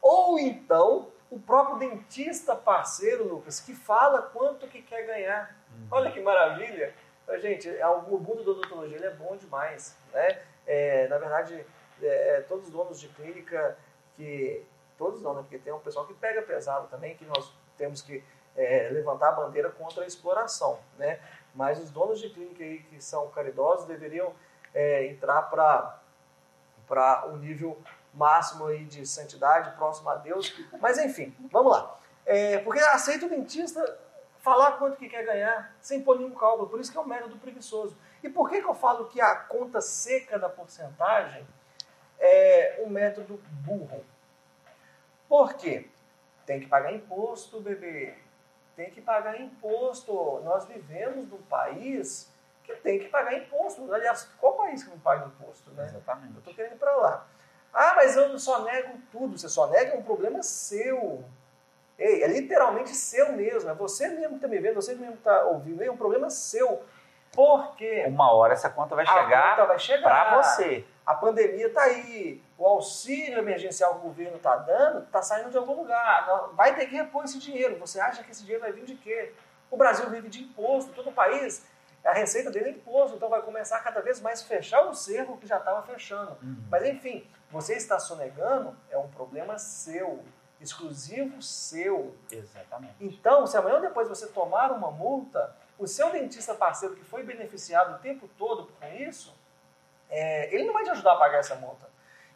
[0.02, 5.56] Ou então, o próprio dentista parceiro, Lucas, que fala quanto que quer ganhar.
[5.70, 5.86] Uhum.
[5.90, 6.94] Olha que maravilha.
[7.38, 9.96] Gente, é, o mundo da odontologia é bom demais.
[10.12, 10.42] Né?
[10.66, 11.64] É, na verdade,
[12.02, 13.76] é, é, todos os donos de clínica
[14.16, 14.64] que...
[14.98, 15.40] Todos não, né?
[15.40, 18.22] Porque tem um pessoal que pega pesado também, que nós temos que
[18.54, 20.78] é, levantar a bandeira contra a exploração.
[20.98, 21.18] Né?
[21.54, 24.34] Mas os donos de clínica aí que são caridosos deveriam
[24.74, 25.98] é, entrar para
[26.86, 27.80] para o um nível
[28.12, 30.52] máximo aí de santidade, próximo a Deus.
[30.80, 31.96] Mas enfim, vamos lá.
[32.26, 33.80] É, porque aceita o dentista
[34.40, 36.68] falar quanto que quer ganhar sem pôr nenhum cálculo.
[36.68, 37.96] Por isso que é um método preguiçoso.
[38.22, 41.46] E por que, que eu falo que a conta seca da porcentagem
[42.18, 44.04] é um método burro?
[45.28, 45.88] Por quê?
[46.44, 48.14] Tem que pagar imposto, bebê.
[48.74, 50.40] Tem que pagar imposto.
[50.42, 52.32] Nós vivemos num país
[52.64, 53.92] que tem que pagar imposto.
[53.92, 55.70] Aliás, qual país que não paga imposto?
[55.70, 55.84] Né?
[55.84, 56.34] Exatamente.
[56.34, 57.26] Eu estou querendo ir para lá.
[57.72, 59.38] Ah, mas eu só nego tudo.
[59.38, 61.24] Você só nega um problema seu.
[62.00, 63.70] Ei, é literalmente seu mesmo.
[63.70, 65.82] É você mesmo que está me vendo, você mesmo que está ouvindo.
[65.82, 66.82] É um problema seu.
[67.32, 68.04] Por quê?
[68.08, 70.84] Uma hora essa conta vai chegar, chegar para você.
[71.06, 72.42] A pandemia está aí.
[72.58, 76.50] O auxílio emergencial que o governo está dando está saindo de algum lugar.
[76.54, 77.76] Vai ter que repor esse dinheiro.
[77.78, 79.32] Você acha que esse dinheiro vai vir de quê?
[79.70, 80.92] O Brasil vive de imposto.
[80.92, 81.62] Todo o país
[82.04, 85.36] a receita dele é imposto, então vai começar a cada vez mais fechar o cerco
[85.36, 86.36] que já estava fechando.
[86.42, 86.64] Uhum.
[86.70, 90.24] Mas enfim, você está sonegando é um problema seu,
[90.60, 92.14] exclusivo seu.
[92.30, 92.94] Exatamente.
[93.00, 97.22] Então, se amanhã ou depois você tomar uma multa, o seu dentista parceiro que foi
[97.22, 99.34] beneficiado o tempo todo com isso,
[100.08, 101.88] é, ele não vai te ajudar a pagar essa multa.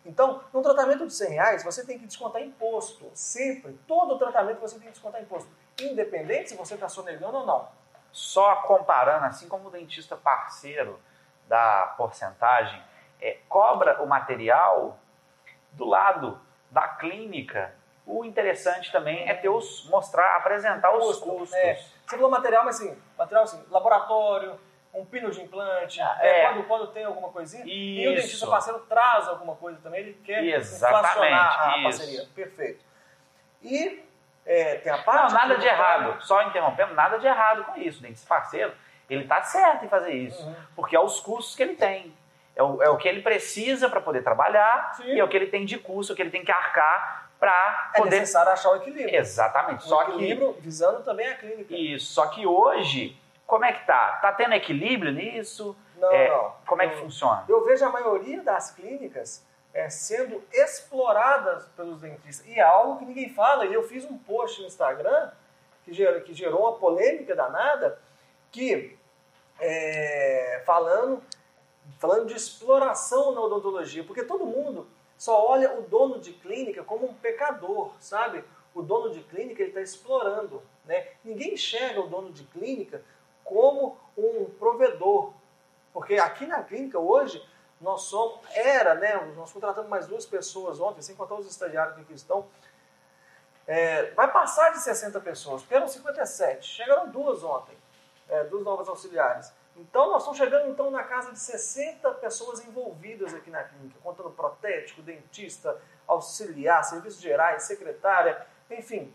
[0.05, 3.11] Então, no tratamento de 100 reais, você tem que descontar imposto.
[3.15, 3.79] Sempre.
[3.87, 5.51] Todo tratamento você tem que descontar imposto.
[5.81, 7.69] Independente se você está sonegando ou não.
[8.13, 11.01] Só comparando, assim como o dentista parceiro
[11.49, 12.83] da porcentagem
[13.21, 14.99] é, cobra o material
[15.73, 17.75] do lado da clínica,
[18.07, 21.53] o interessante também é ter os, mostrar, apresentar os Custo, custos.
[21.55, 21.75] é.
[22.07, 24.59] Você falou material, mas assim, material assim, laboratório,
[24.93, 26.53] um pino de implante, Ah, é, é.
[26.53, 27.65] quando, quando tem alguma coisinha.
[27.67, 28.23] E o Isso.
[28.23, 31.83] dentista parceiro traz alguma coisa também, ele quer Exatamente, inflacionar a isso.
[31.85, 32.29] parceria.
[32.35, 32.85] Perfeito.
[33.63, 34.05] E
[34.47, 35.33] é, tem a parte...
[35.33, 36.23] Não, nada de errado.
[36.23, 37.99] Só interrompendo, nada de errado com isso.
[38.01, 38.73] O dentista parceiro,
[39.09, 40.47] ele está certo em fazer isso.
[40.47, 40.55] Uhum.
[40.77, 42.15] Porque é os custos que ele tem.
[42.57, 45.05] É o, é o que ele precisa para poder trabalhar Sim.
[45.15, 47.91] e é o que ele tem de custo, o que ele tem que arcar para
[47.95, 48.21] É poder.
[48.21, 49.15] necessário achar o equilíbrio.
[49.17, 49.85] Exatamente.
[49.85, 51.75] O Só que equilíbrio visando também a clínica.
[51.75, 52.13] Isso.
[52.13, 54.19] Só que hoje, como é que tá?
[54.23, 55.77] Tá tendo equilíbrio nisso?
[55.97, 56.55] Não, É, não.
[56.67, 57.03] Como é que Não.
[57.03, 57.45] funciona?
[57.49, 62.47] Eu vejo a maioria das clínicas é, sendo exploradas pelos dentistas.
[62.47, 63.67] E é algo que ninguém fala.
[63.67, 65.31] E eu fiz um post no Instagram
[65.85, 67.99] que gerou, que gerou uma polêmica danada,
[68.53, 68.97] que
[69.61, 71.23] é, falando,
[72.05, 74.05] falando de exploração na odontologia.
[74.05, 74.87] Porque todo mundo
[75.17, 78.45] só olha o dono de clínica como um pecador, sabe?
[78.75, 80.63] O dono de clínica ele está explorando.
[80.85, 81.09] Né?
[81.25, 83.03] Ninguém enxerga o dono de clínica
[83.43, 85.33] como um provedor.
[85.95, 87.43] Porque aqui na clínica hoje
[87.81, 89.17] nós somos, era, né?
[89.35, 92.47] Nós contratamos mais duas pessoas ontem, sem contar os estagiários que aqui estão.
[93.67, 96.67] É, vai passar de 60 pessoas, porque eram 57.
[96.67, 97.77] Chegaram duas ontem,
[98.29, 99.51] é, duas novas auxiliares.
[99.77, 104.31] Então nós estamos chegando então na casa de 60 pessoas envolvidas aqui na clínica, contando
[104.31, 109.13] protético, dentista, auxiliar, serviços gerais, secretária, enfim.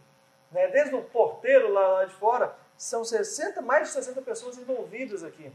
[0.52, 5.24] Né, desde o porteiro lá, lá de fora, são 60, mais de 60 pessoas envolvidas
[5.24, 5.54] aqui.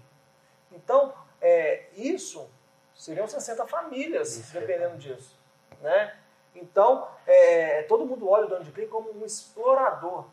[0.70, 2.48] Então, é, isso
[2.94, 5.36] seriam 60 famílias, Isso, é dependendo disso.
[5.80, 6.16] Né?
[6.54, 10.26] Então, é, todo mundo olha o dono de clínica como um explorador.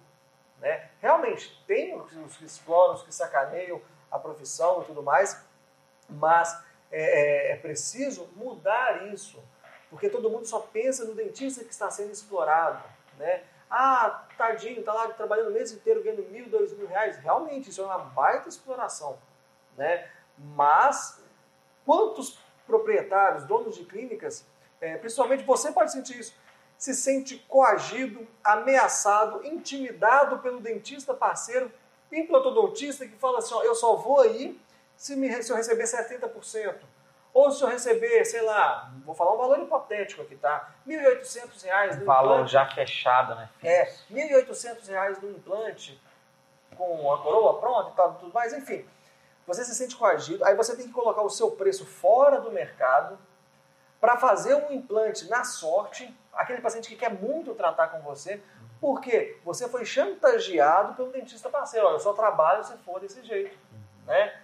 [0.60, 0.90] Né?
[1.02, 3.82] Realmente, tem os que exploram, os que sacaneiam
[4.12, 5.42] a profissão e tudo mais,
[6.10, 9.42] mas é, é- é preciso mudar isso,
[9.90, 12.84] porque todo mundo só pensa no dentista que está sendo explorado.
[13.18, 13.44] Né?
[13.70, 17.18] Ah, tadinho, está lá trabalhando o mês inteiro ganhando mil, dois mil reais.
[17.18, 19.18] Realmente, isso é uma baita exploração.
[19.78, 20.10] Né?
[20.38, 21.22] Mas,
[21.86, 24.46] quantos proprietários, donos de clínicas,
[24.80, 26.34] é, principalmente você pode sentir isso,
[26.78, 31.72] se sente coagido, ameaçado, intimidado pelo dentista parceiro,
[32.12, 34.60] implantodontista que fala assim, ó, eu só vou aí
[34.96, 36.76] se, me, se eu receber 70%.
[37.34, 40.72] Ou se eu receber, sei lá, vou falar um valor hipotético aqui, tá?
[40.86, 42.52] 1.800 reais no Valor implante.
[42.52, 43.50] já fechado, né?
[43.64, 46.02] É, 1.800 reais no implante,
[46.76, 48.86] com a coroa pronta e tal, tudo mais, enfim.
[49.48, 53.18] Você se sente coagido, aí você tem que colocar o seu preço fora do mercado
[54.00, 58.42] para fazer um implante na sorte, aquele paciente que quer muito tratar com você,
[58.82, 61.86] porque você foi chantageado pelo dentista parceiro.
[61.86, 63.56] Olha, eu só trabalho se for desse jeito,
[64.08, 64.42] né?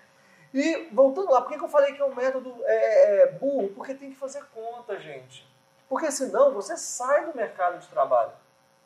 [0.54, 3.70] E voltando lá, por que que eu falei que é um método é, é, burro?
[3.70, 5.46] Porque tem que fazer conta, gente.
[5.90, 8.32] Porque senão você sai do mercado de trabalho.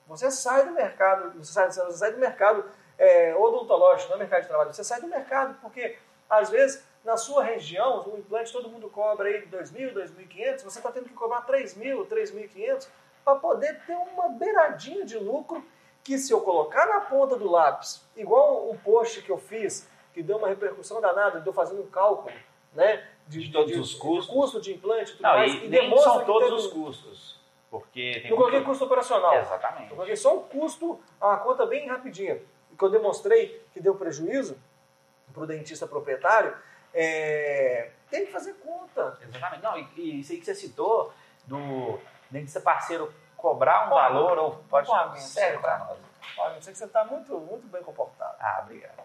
[0.07, 2.65] Você sai do mercado, você sai, você sai do mercado
[2.97, 4.73] é, odontológico, não é mercado de trabalho.
[4.73, 5.97] Você sai do mercado porque,
[6.29, 10.91] às vezes, na sua região, o implante todo mundo cobra aí 2.000, 2.500, você está
[10.91, 12.87] tendo que cobrar 3.000, 3.500
[13.23, 15.63] para poder ter uma beiradinha de lucro
[16.03, 20.23] que se eu colocar na ponta do lápis, igual um post que eu fiz, que
[20.23, 22.34] deu uma repercussão danada, de eu fazendo um cálculo,
[22.73, 23.07] né?
[23.27, 24.27] De todos os custos.
[24.27, 25.53] De custo de implante tudo Não, mais.
[25.53, 27.39] e, e nem são todos teve os custos.
[27.69, 29.34] Porque tem Eu coloquei muito- custo operacional.
[29.36, 29.89] Exatamente.
[29.91, 32.41] Eu coloquei só o custo, uma conta bem rapidinha.
[32.71, 34.57] E que eu demonstrei que deu prejuízo
[35.31, 36.53] para o dentista proprietário,
[36.93, 39.17] é, tem que fazer conta.
[39.21, 39.63] Exatamente.
[39.63, 41.13] Não, e, e isso aí que você citou,
[41.45, 41.97] do
[42.32, 44.13] dentista parceiro cobrar um Pode.
[44.13, 45.98] valor, ou pode Pode, chamar sério para nós.
[46.56, 48.36] Eu sei que você está muito, muito bem comportado.
[48.39, 49.02] Ah, obrigado.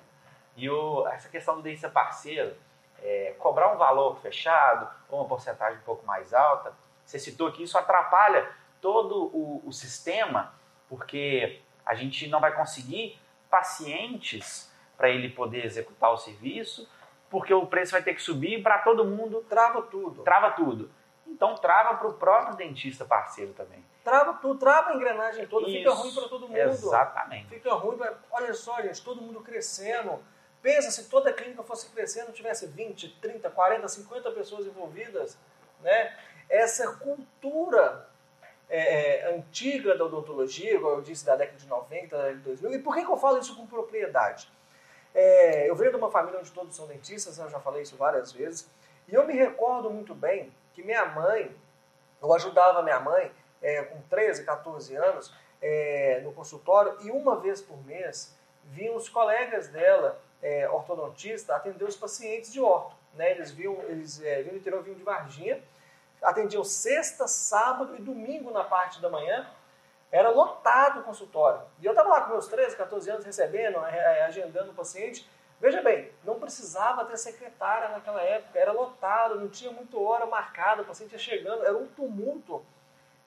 [0.56, 2.56] E o, essa questão do dentista parceiro,
[3.02, 6.72] é, cobrar um valor fechado ou uma porcentagem um pouco mais alta,
[7.04, 8.48] você citou que isso atrapalha
[8.80, 10.52] todo o, o sistema,
[10.88, 13.18] porque a gente não vai conseguir
[13.50, 16.88] pacientes para ele poder executar o serviço,
[17.30, 20.22] porque o preço vai ter que subir para todo mundo, Trava tudo.
[20.22, 20.90] trava tudo.
[21.26, 23.84] Então trava para o próprio dentista parceiro também.
[24.04, 26.00] Trava tudo, trava a engrenagem toda, fica Isso.
[26.02, 26.56] ruim para todo mundo.
[26.56, 27.48] Exatamente.
[27.48, 27.98] Fica ruim.
[27.98, 30.22] pra- Olha só, gente, todo mundo crescendo.
[30.62, 35.36] Pensa se toda clínica fosse crescendo, tivesse 20, 30, 40, 50 pessoas envolvidas.
[35.80, 36.16] Né?
[36.48, 38.08] Essa cultura
[38.68, 42.72] é, é, antiga da odontologia, igual eu disse, da década de 90, de 2000.
[42.74, 44.50] E por que, que eu falo isso com propriedade?
[45.14, 47.44] É, eu venho de uma família onde todos são dentistas, né?
[47.44, 48.68] eu já falei isso várias vezes.
[49.08, 51.50] E eu me recordo muito bem que minha mãe,
[52.22, 57.62] eu ajudava minha mãe é, com 13, 14 anos é, no consultório e uma vez
[57.62, 62.94] por mês vinham os colegas dela, é, ortodontista, atender os pacientes de orto.
[63.14, 63.30] Né?
[63.30, 65.62] Eles vinham, eles é, vinham interior, vinham de Varginha,
[66.20, 69.48] atendiam sexta, sábado e domingo na parte da manhã.
[70.12, 71.62] Era lotado o consultório.
[71.80, 75.26] E eu estava lá com meus 13, 14 anos recebendo, é, é, agendando o paciente.
[75.60, 80.82] Veja bem, não precisava ter secretária naquela época, era lotado, não tinha muita hora marcada,
[80.82, 82.64] o paciente ia chegando, era um tumulto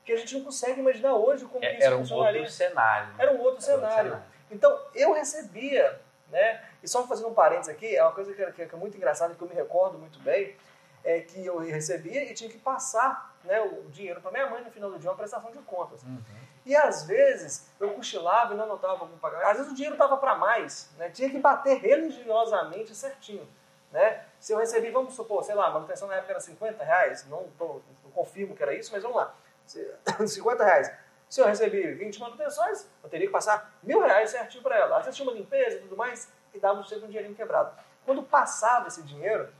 [0.05, 3.15] que a gente não consegue imaginar hoje como é, isso era um outro cenário.
[3.17, 3.85] Era um outro cenário.
[3.85, 4.23] Era um cenário.
[4.51, 6.63] Então, eu recebia, né?
[6.81, 9.33] E só fazendo um parênteses aqui, é uma coisa que, que, que é muito engraçada,
[9.33, 10.55] que eu me recordo muito bem,
[11.03, 14.71] é que eu recebia e tinha que passar né, o dinheiro para minha mãe no
[14.71, 16.03] final do dia, uma prestação de contas.
[16.03, 16.21] Uhum.
[16.69, 19.47] E às vezes eu cochilava e não anotava algum pagamento.
[19.47, 21.09] Às vezes o dinheiro estava para mais, né?
[21.09, 23.49] tinha que bater religiosamente certinho.
[23.91, 24.23] Né?
[24.39, 27.47] Se eu recebi, vamos supor, sei lá, a manutenção na época era 50 reais, não,
[27.57, 29.33] tô, não confirmo que era isso, mas vamos lá,
[29.65, 30.91] 50 reais.
[31.27, 34.97] Se eu recebi 20 manutenções, eu teria que passar mil reais certinho para ela.
[34.97, 37.75] Às vezes tinha uma limpeza e tudo mais, e dava sempre um dinheirinho quebrado.
[38.05, 39.51] Quando passava esse dinheiro,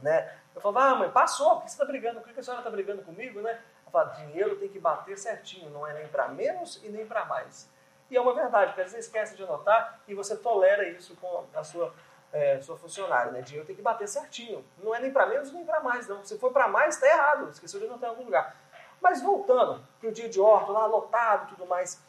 [0.00, 2.20] né, eu falava, ah, mãe, passou, por que você está brigando?
[2.20, 3.40] Por que a senhora está brigando comigo?
[3.40, 3.60] Né?
[3.92, 7.26] Eu falava, dinheiro tem que bater certinho, não é nem para menos e nem para
[7.26, 7.68] mais.
[8.10, 11.44] E é uma verdade, porque às vezes esquece de anotar e você tolera isso com
[11.54, 11.94] a sua,
[12.32, 13.30] é, sua funcionária.
[13.32, 13.42] Né?
[13.42, 14.64] Dinheiro tem que bater certinho.
[14.78, 16.24] Não é nem para menos nem para mais, não.
[16.24, 17.50] Se for para mais, está errado.
[17.50, 18.56] Esqueceu de anotar em algum lugar.
[19.00, 22.02] Mas voltando para o dia de orto, lá lotado e tudo mais,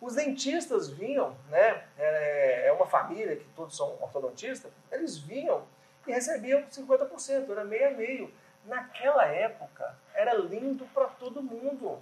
[0.00, 1.84] os dentistas vinham, né?
[1.98, 5.66] É, é uma família que todos são ortodontistas, eles vinham
[6.06, 8.34] e recebiam 50%, era meio a meio.
[8.64, 11.98] Naquela época, era lindo para todo mundo.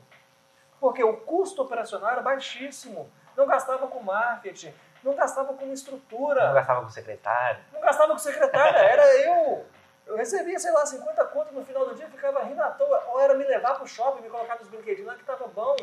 [0.80, 3.10] Porque o custo operacional era baixíssimo.
[3.36, 6.48] Não gastava com marketing, não gastava com estrutura.
[6.48, 7.60] Não gastava com secretário.
[7.72, 9.64] Não gastava com secretária, era eu
[10.08, 13.04] eu recebia, sei lá, 50 contas no final do dia, ficava rindo à toa.
[13.08, 15.76] Ou era me levar para o shopping, me colocar nos brinquedinhos lá que estava bom.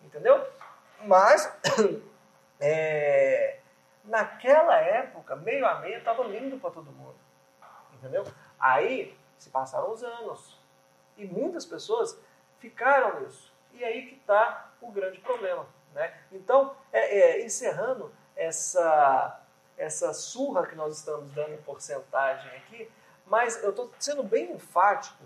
[0.00, 0.46] Entendeu?
[1.00, 1.52] Mas,
[2.60, 3.58] é,
[4.04, 7.16] naquela época, meio a meio, estava lindo para todo mundo.
[7.94, 8.24] Entendeu?
[8.60, 10.58] Aí, se passaram os anos.
[11.16, 12.18] E muitas pessoas
[12.58, 13.52] ficaram nisso.
[13.72, 15.66] E aí que está o grande problema.
[15.92, 16.14] Né?
[16.32, 19.40] Então, é, é, encerrando essa,
[19.76, 22.90] essa surra que nós estamos dando em porcentagem aqui,
[23.26, 25.24] mas eu estou sendo bem enfático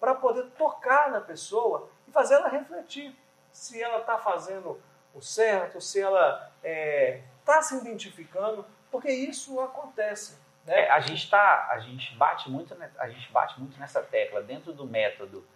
[0.00, 3.16] para poder tocar na pessoa e fazer ela refletir
[3.52, 4.80] se ela está fazendo
[5.14, 10.36] o certo, se ela está é, tá se identificando, porque isso acontece.
[10.64, 10.80] Né?
[10.80, 14.72] É, a gente tá, a gente bate muito, a gente bate muito nessa tecla dentro
[14.72, 15.46] do método,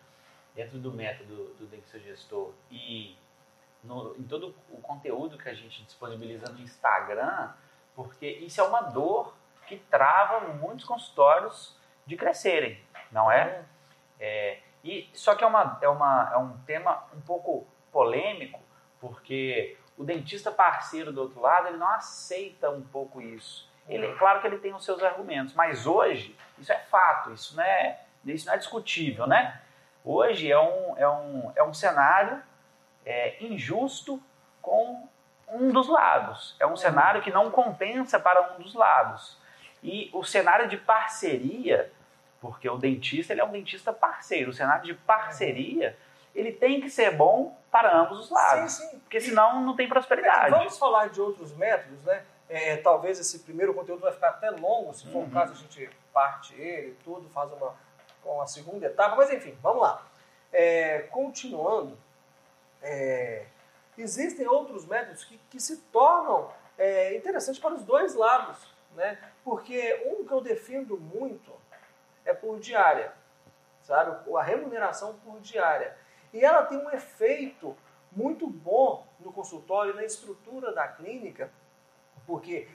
[0.54, 3.16] dentro do método do gestor e
[3.82, 7.52] no, em todo o conteúdo que a gente disponibiliza no Instagram,
[7.94, 9.34] porque isso é uma dor
[9.66, 13.64] que trava muitos consultórios de crescerem, não é?
[14.18, 18.60] é e só que é, uma, é, uma, é um tema um pouco polêmico,
[19.00, 23.67] porque o dentista parceiro do outro lado ele não aceita um pouco isso.
[23.88, 27.56] Ele, é claro que ele tem os seus argumentos, mas hoje isso é fato, isso
[27.56, 29.60] não é, isso não é discutível, né?
[30.04, 32.42] Hoje é um, é um, é um cenário
[33.04, 34.22] é, injusto
[34.60, 35.08] com
[35.48, 36.54] um dos lados.
[36.60, 39.38] É um cenário que não compensa para um dos lados.
[39.82, 41.90] E o cenário de parceria
[42.40, 44.50] porque o dentista ele é um dentista parceiro.
[44.50, 45.96] O cenário de parceria
[46.34, 48.72] ele tem que ser bom para ambos os lados.
[48.72, 48.98] Sim, sim.
[49.00, 50.50] Porque senão não tem prosperidade.
[50.50, 52.22] Vamos falar de outros métodos, né?
[52.48, 55.26] É, talvez esse primeiro conteúdo vai ficar até longo, se for uhum.
[55.26, 57.74] o caso a gente parte ele, tudo, faz uma,
[58.24, 60.06] uma segunda etapa, mas enfim, vamos lá.
[60.50, 61.96] É, continuando,
[62.82, 63.46] é,
[63.96, 69.18] existem outros métodos que, que se tornam é, interessantes para os dois lados, né?
[69.44, 71.52] Porque um que eu defendo muito
[72.24, 73.12] é por diária,
[73.82, 74.16] sabe?
[74.36, 75.96] A remuneração por diária.
[76.32, 77.76] E ela tem um efeito
[78.12, 81.50] muito bom no consultório, na estrutura da clínica,
[82.28, 82.68] porque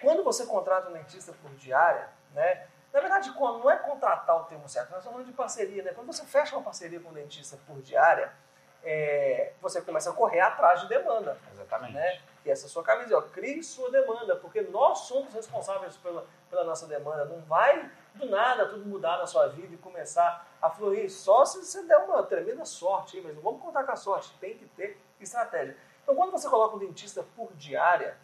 [0.00, 2.66] quando você contrata um dentista por diária, né?
[2.92, 5.92] Na verdade, não é contratar o termo certo, nós estamos falando de parceria, né?
[5.94, 8.32] Quando você fecha uma parceria com um dentista por diária,
[8.82, 11.38] é, você começa a correr atrás de demanda.
[11.52, 11.94] Exatamente.
[11.94, 12.20] Né?
[12.44, 16.64] E essa é sua camisa, ó, crie sua demanda, porque nós somos responsáveis pela, pela
[16.64, 17.24] nossa demanda.
[17.24, 21.08] Não vai do nada tudo mudar na sua vida e começar a fluir.
[21.10, 24.58] Só se você der uma tremenda sorte, mas não vamos contar com a sorte, tem
[24.58, 25.76] que ter estratégia.
[26.02, 28.18] Então, quando você coloca um dentista por diária,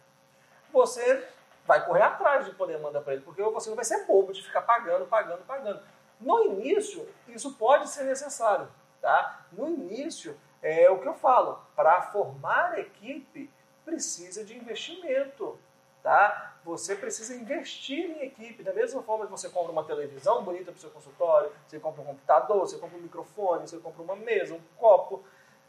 [0.71, 1.27] você
[1.65, 4.43] vai correr atrás de poder mandar para ele, porque você não vai ser bobo de
[4.43, 5.81] ficar pagando, pagando, pagando.
[6.19, 8.67] No início, isso pode ser necessário.
[9.01, 9.45] Tá?
[9.51, 13.49] No início, é o que eu falo, para formar equipe
[13.85, 15.57] precisa de investimento.
[16.03, 16.55] Tá?
[16.63, 18.63] Você precisa investir em equipe.
[18.63, 22.01] Da mesma forma que você compra uma televisão bonita para o seu consultório, você compra
[22.01, 25.23] um computador, você compra um microfone, você compra uma mesa, um copo.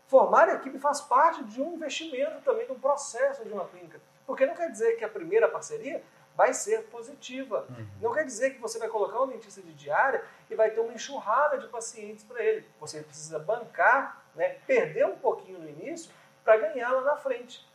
[0.06, 4.00] Formar equipe faz parte de um investimento também, de um processo de uma clínica.
[4.26, 6.02] Porque não quer dizer que a primeira parceria
[6.36, 7.66] vai ser positiva.
[7.68, 7.86] Uhum.
[8.00, 10.92] Não quer dizer que você vai colocar um dentista de diária e vai ter uma
[10.92, 12.66] enxurrada de pacientes para ele.
[12.80, 16.10] Você precisa bancar, né, perder um pouquinho no início
[16.44, 17.68] para ganhar lá na frente.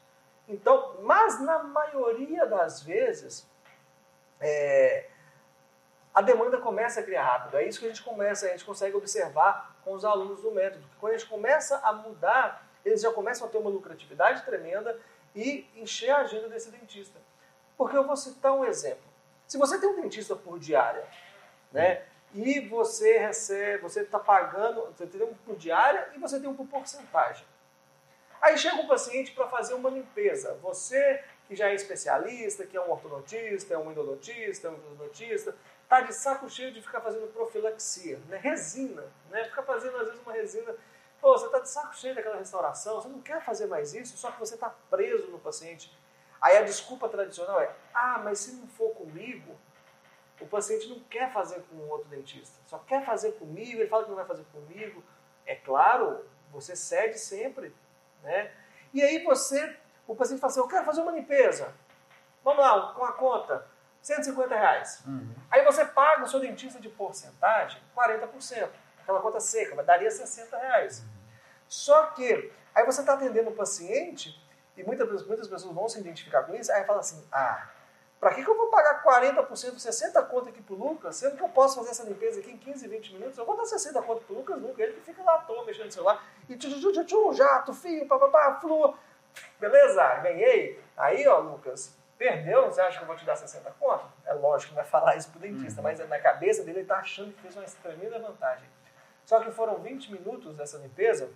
[0.48, 3.48] Então, mas na maioria das vezes,
[4.40, 5.08] é,
[6.14, 7.58] a demanda começa a criar rápido.
[7.58, 10.86] É isso que a gente começa, a gente consegue observar com os alunos do método.
[11.00, 14.98] Quando a gente começa a mudar, eles já começam a ter uma lucratividade tremenda
[15.36, 17.20] e encher a agenda desse dentista.
[17.78, 19.04] Porque eu vou citar um exemplo.
[19.48, 21.06] Se você tem um dentista por diária,
[21.72, 22.04] né?
[22.34, 26.56] E você recebe, você está pagando, você tem um por diária e você tem um
[26.56, 27.46] por porcentagem.
[28.42, 30.58] Aí chega um paciente para fazer uma limpeza.
[30.62, 35.56] Você que já é especialista, que é um ortodontista, é um endodontista, é um endodontista,
[35.84, 38.38] está de saco cheio de ficar fazendo profilaxia, né?
[38.38, 39.44] resina, né?
[39.46, 40.76] ficar fazendo às vezes uma resina.
[41.26, 44.30] Pô, você está de saco cheio daquela restauração, você não quer fazer mais isso, só
[44.30, 45.92] que você está preso no paciente.
[46.40, 49.56] Aí a desculpa tradicional é: ah, mas se não for comigo,
[50.40, 54.10] o paciente não quer fazer com outro dentista, só quer fazer comigo, ele fala que
[54.10, 55.04] não vai fazer comigo.
[55.48, 57.76] É claro, você cede sempre,
[58.22, 58.52] né?
[58.94, 61.74] E aí você, o paciente fala assim: eu quero fazer uma limpeza.
[62.44, 63.66] Vamos lá, com a conta,
[64.00, 65.02] 150 reais.
[65.08, 65.34] Uhum.
[65.50, 68.70] Aí você paga o seu dentista de porcentagem 40%,
[69.02, 71.15] aquela conta seca, mas daria 60 reais.
[71.68, 74.40] Só que aí você está atendendo o paciente
[74.78, 77.70] e muitas, muitas pessoas vão se identificar com isso, aí fala assim, ah,
[78.20, 81.50] para que, que eu vou pagar 40%, 60 conto aqui pro Lucas, sendo que eu
[81.50, 83.38] posso fazer essa limpeza aqui em 15, 20 minutos?
[83.38, 85.86] Eu vou dar 60 conto pro Lucas nunca, ele que fica lá à toa mexendo
[85.86, 88.98] no celular, e tchu, tchu, tchu, tchu, jato, fio, papapá, flua.
[89.60, 90.82] Beleza, ganhei.
[90.98, 94.06] Aí, ó, Lucas, perdeu, você acha que eu vou te dar 60 conto?
[94.26, 95.84] É lógico que não vai falar isso pro dentista, uhum.
[95.84, 98.68] mas na cabeça dele ele tá achando que fez uma tremenda vantagem.
[99.26, 101.30] Só que foram 20 minutos dessa limpeza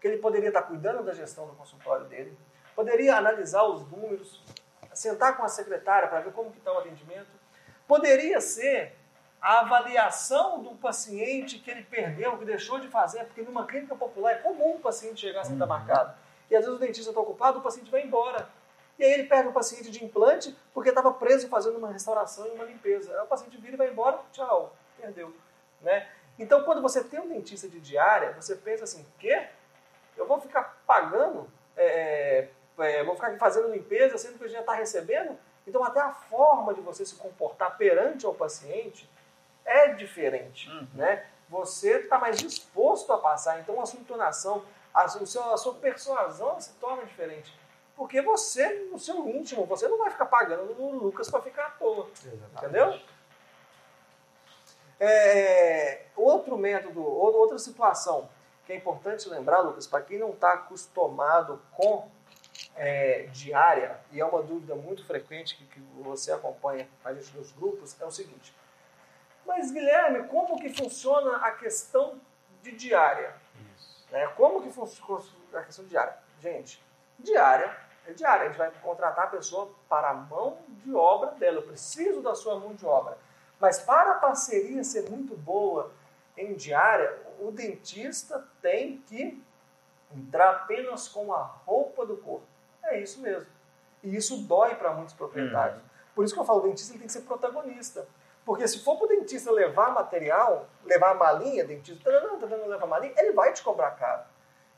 [0.00, 2.36] que ele poderia estar cuidando da gestão do consultório dele,
[2.74, 4.42] poderia analisar os números,
[4.94, 7.28] sentar com a secretária para ver como que está o atendimento,
[7.86, 8.96] poderia ser
[9.40, 14.32] a avaliação do paciente que ele perdeu, que deixou de fazer, porque numa clínica popular
[14.32, 15.70] é comum o paciente chegar sem estar uhum.
[15.70, 16.14] marcado.
[16.50, 18.48] E às vezes o dentista está ocupado, o paciente vai embora.
[18.98, 22.50] E aí ele pega o paciente de implante porque estava preso fazendo uma restauração e
[22.50, 23.12] uma limpeza.
[23.12, 25.32] Aí o paciente vira e vai embora, tchau, perdeu.
[25.80, 26.08] Né?
[26.38, 29.48] Então, quando você tem um dentista de diária, você pensa assim, quê?
[30.18, 32.48] Eu vou ficar pagando, é,
[32.78, 35.38] é, é vou ficar fazendo limpeza, sendo que eu já está recebendo.
[35.66, 39.08] Então, até a forma de você se comportar perante ao paciente
[39.64, 40.68] é diferente.
[40.70, 40.88] Uhum.
[40.94, 41.26] Né?
[41.48, 46.60] Você está mais disposto a passar, então a sua entonação, a, seu, a sua persuasão
[46.60, 47.54] se torna diferente.
[47.96, 51.70] Porque você, no seu íntimo, você não vai ficar pagando no Lucas para ficar à
[51.70, 52.08] toa.
[52.12, 52.56] Exatamente.
[52.56, 53.00] Entendeu?
[55.00, 58.28] É, outro método, outra situação
[58.68, 62.06] que é importante lembrar, Lucas, para quem não está acostumado com
[62.76, 67.50] é, diária, e é uma dúvida muito frequente que, que você acompanha a gente nos
[67.50, 68.54] grupos, é o seguinte.
[69.46, 72.20] Mas, Guilherme, como que funciona a questão
[72.62, 73.34] de diária?
[73.74, 74.06] Isso.
[74.10, 74.26] Né?
[74.36, 76.18] Como que funciona a questão de diária?
[76.38, 76.84] Gente,
[77.18, 77.74] diária
[78.06, 78.44] é diária.
[78.44, 81.56] A gente vai contratar a pessoa para a mão de obra dela.
[81.56, 83.16] Eu preciso da sua mão de obra.
[83.58, 85.90] Mas para a parceria ser muito boa
[86.36, 89.42] em diária, o dentista tem que
[90.14, 92.46] entrar apenas com a roupa do corpo.
[92.84, 93.48] É isso mesmo.
[94.02, 95.78] E isso dói para muitos proprietários.
[95.78, 95.88] Uhum.
[96.14, 98.06] Por isso que eu falo, o dentista tem que ser protagonista.
[98.44, 102.86] Porque se for para o dentista levar material, levar malinha, dentista, não, tá dando levar
[102.86, 104.24] malinha, ele vai te cobrar caro.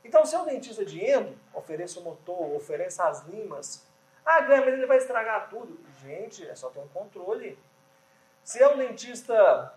[0.03, 3.87] Então, se é um dentista de endo, ofereça o motor, ofereça as limas.
[4.25, 5.79] Ah, Guilherme, ele vai estragar tudo.
[6.01, 7.57] Gente, é só ter um controle.
[8.43, 9.73] Se é um dentista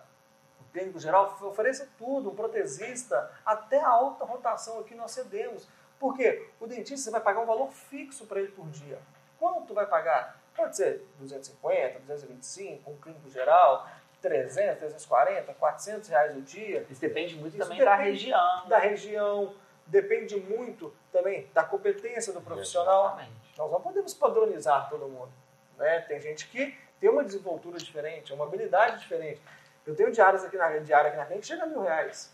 [0.75, 5.65] clínico geral ofereça tudo, um protesista, até a alta rotação aqui nós cedemos.
[5.97, 8.99] Porque o dentista vai pagar um valor fixo para ele por dia.
[9.39, 10.37] Quanto vai pagar?
[10.53, 13.87] Pode ser 250, 225, um clínico geral,
[14.21, 16.85] 300, 340, 400 reais o dia.
[16.89, 18.67] Isso depende muito Isso também depende da região.
[18.67, 19.55] Da região,
[19.87, 23.05] depende muito também da competência do profissional.
[23.05, 23.31] Exatamente.
[23.57, 25.31] Nós não podemos padronizar todo mundo.
[25.77, 26.01] Né?
[26.01, 29.41] Tem gente que tem uma desenvoltura diferente, uma habilidade diferente.
[29.85, 32.33] Eu tenho diárias aqui na diária aqui na frente que chega a mil reais.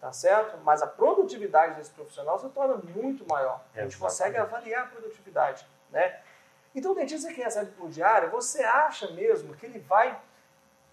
[0.00, 0.58] Tá certo?
[0.64, 3.60] Mas a produtividade desse profissional se torna muito maior.
[3.74, 5.64] A gente consegue avaliar a produtividade.
[5.90, 6.20] Né?
[6.74, 10.18] Então, o dentista que recebe por diária, você acha mesmo que ele vai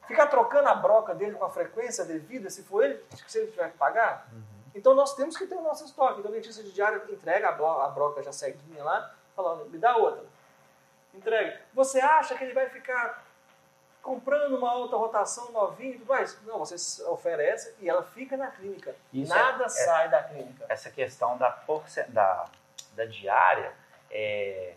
[0.08, 3.72] ficar trocando a broca dele com a frequência devida, se for ele, se ele tiver
[3.72, 4.28] que pagar?
[4.32, 4.44] Uhum.
[4.76, 6.20] Então, nós temos que ter o nosso estoque.
[6.20, 10.24] Então, o dentista de diária entrega a broca já ceguinha lá, fala, me dá outra.
[11.14, 11.58] entregue.
[11.74, 13.24] Você acha que ele vai ficar
[14.02, 16.40] comprando uma alta rotação novinha e tudo mais?
[16.46, 18.96] Não, você oferece e ela fica na clínica.
[19.14, 20.66] Isso Nada é- sai da clínica.
[20.70, 22.46] essa questão da, porce- da,
[22.94, 23.74] da diária,
[24.10, 24.74] é,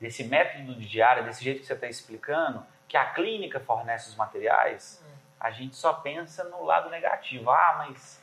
[0.00, 4.14] desse método de diária, desse jeito que você está explicando, que a clínica fornece os
[4.16, 5.16] materiais, Hum.
[5.40, 7.50] a gente só pensa no lado negativo.
[7.50, 8.20] Ah, mas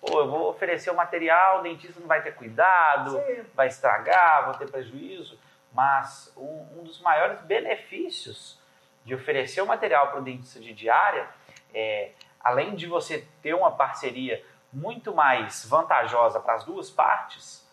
[0.00, 3.42] pô, eu vou oferecer o material, o dentista não vai ter cuidado, Sim.
[3.54, 5.38] vai estragar, vou ter prejuízo.
[5.72, 8.58] Mas um, um dos maiores benefícios
[9.04, 11.28] de oferecer o material para o dentista de diária
[11.74, 17.66] é, além de você ter uma parceria muito mais vantajosa para as duas partes,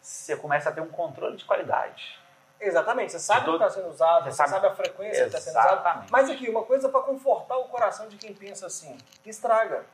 [0.00, 2.18] você começa a ter um controle de qualidade.
[2.60, 5.26] Exatamente, você sabe o que está sendo usado, você você, sabe- sabe, a frequência que
[5.28, 6.06] está sendo usado.
[6.10, 9.86] Mas aqui, uma coisa para confortar o coração de quem pensa assim: estraga.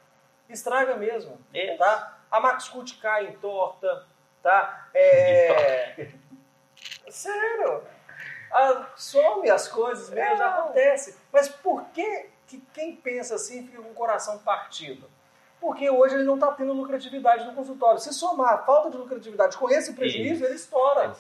[0.49, 1.39] Estraga mesmo.
[1.55, 1.79] Isso.
[1.79, 2.19] Tá?
[2.31, 4.05] A Max Cut cai em torta,
[4.43, 4.89] tá?
[4.95, 6.09] É...
[7.09, 7.85] Sério.
[8.53, 10.47] Ah, some as coisas mesmo, É.
[10.47, 11.17] acontece.
[11.33, 15.11] Mas por que, que quem pensa assim fica com o coração partido?
[15.61, 17.99] Porque hoje ele não está tendo lucratividade no consultório.
[17.99, 21.17] Se somar a falta de lucratividade com esse prejuízo, ele estoura.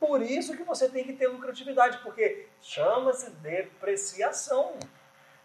[0.00, 4.74] Por isso que você tem que ter lucratividade, porque chama-se depreciação.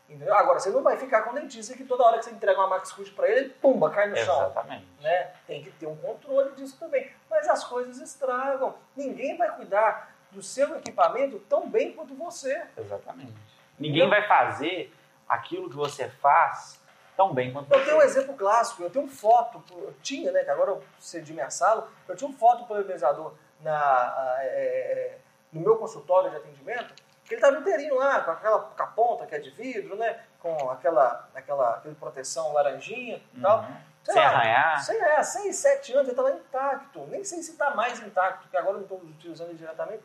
[0.10, 0.36] Entendeu?
[0.36, 2.68] Agora, você não vai ficar com o dentista que toda hora que você entrega uma
[2.68, 4.36] Max Cut para ele, ele pumba, cai no chão.
[4.36, 4.86] Exatamente.
[5.00, 5.32] Né?
[5.48, 7.10] Tem que ter um controle disso também.
[7.30, 8.76] Mas as coisas estragam.
[8.96, 12.66] Ninguém vai cuidar do seu equipamento tão bem quanto você.
[12.78, 13.34] Exatamente.
[13.80, 14.94] Ninguém vai fazer
[15.28, 16.82] aquilo que você faz
[17.16, 17.86] tão bem quanto Eu você.
[17.86, 21.50] tenho um exemplo clássico, eu tenho foto, eu tinha, né, que agora eu cedi minha
[21.50, 25.18] sala, eu tinha um foto polemizador na, ah, é, é,
[25.52, 29.26] no meu consultório de atendimento, que ele estava inteirinho lá, com aquela com a ponta
[29.26, 33.60] que é de vidro, né, com aquela, aquela, aquela proteção laranjinha e tal.
[33.60, 33.94] Uhum.
[34.04, 34.84] Sei Sem lá, arranhar.
[34.84, 37.08] Sei, é, 6, 7 anos, ele estava intacto.
[37.08, 40.04] Nem sei se está mais intacto, porque agora eu não estou utilizando ele diretamente,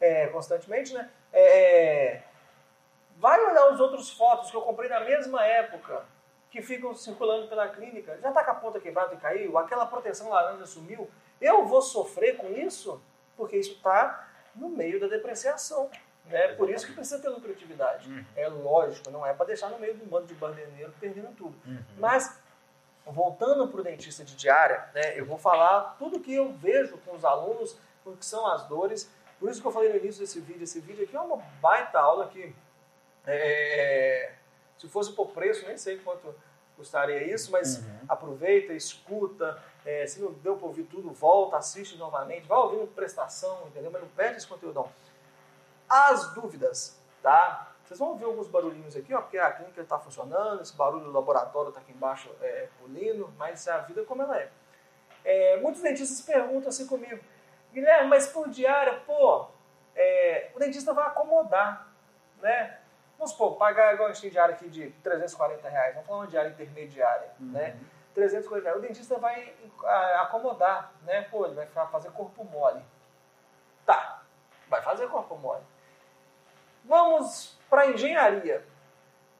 [0.00, 1.10] é, constantemente, né?
[1.32, 2.20] É,
[3.16, 6.04] vai olhar os outros fotos que eu comprei na mesma época,
[6.50, 8.18] que ficam circulando pela clínica.
[8.18, 11.10] Já está com a ponta quebrada e caiu, aquela proteção laranja sumiu.
[11.40, 13.00] Eu vou sofrer com isso?
[13.36, 15.90] Porque isso está no meio da depreciação.
[16.26, 16.48] Né?
[16.54, 18.08] Por isso que precisa ter lucratividade.
[18.08, 18.24] Uhum.
[18.34, 21.56] É lógico, não é para deixar no meio de um bando de bandeneiro perdendo tudo.
[21.66, 21.78] Uhum.
[21.98, 22.40] Mas,
[23.04, 27.14] voltando para o dentista de diária, né, eu vou falar tudo que eu vejo com
[27.14, 29.10] os alunos, o que são as dores.
[29.38, 30.64] Por isso que eu falei no início desse vídeo.
[30.64, 32.54] Esse vídeo aqui é uma baita aula que,
[33.26, 34.32] é,
[34.78, 36.34] se fosse por preço, nem sei quanto
[36.76, 38.00] custaria isso, mas Uhum.
[38.08, 39.62] aproveita, escuta.
[39.84, 42.46] é, se não deu para ouvir tudo, volta, assiste novamente.
[42.48, 43.88] Vai ouvindo prestação, entendeu?
[43.90, 44.90] Mas não perde esse conteúdo, não.
[45.88, 47.72] As dúvidas, tá?
[47.84, 51.12] Vocês vão ver alguns barulhinhos aqui, ó, porque a clínica está funcionando, esse barulho do
[51.12, 54.50] laboratório está aqui embaixo é, pulindo, mas a vida é como ela é.
[55.24, 57.20] É, Muitos dentistas perguntam assim comigo,
[57.72, 59.48] Guilherme, mas por diária, pô,
[59.94, 61.86] é, o dentista vai acomodar,
[62.40, 62.78] né?
[63.18, 66.26] Vamos supor, pagar igual a gente tem diária aqui de 340 reais, vamos falar uma
[66.26, 67.76] diária intermediária, né?
[68.14, 68.78] 340 reais.
[68.78, 69.54] O dentista vai
[70.20, 71.22] acomodar, né?
[71.30, 72.82] Pô, ele vai fa- fazer corpo mole.
[73.84, 74.22] Tá,
[74.68, 75.62] vai fazer corpo mole.
[76.84, 78.64] Vamos para engenharia.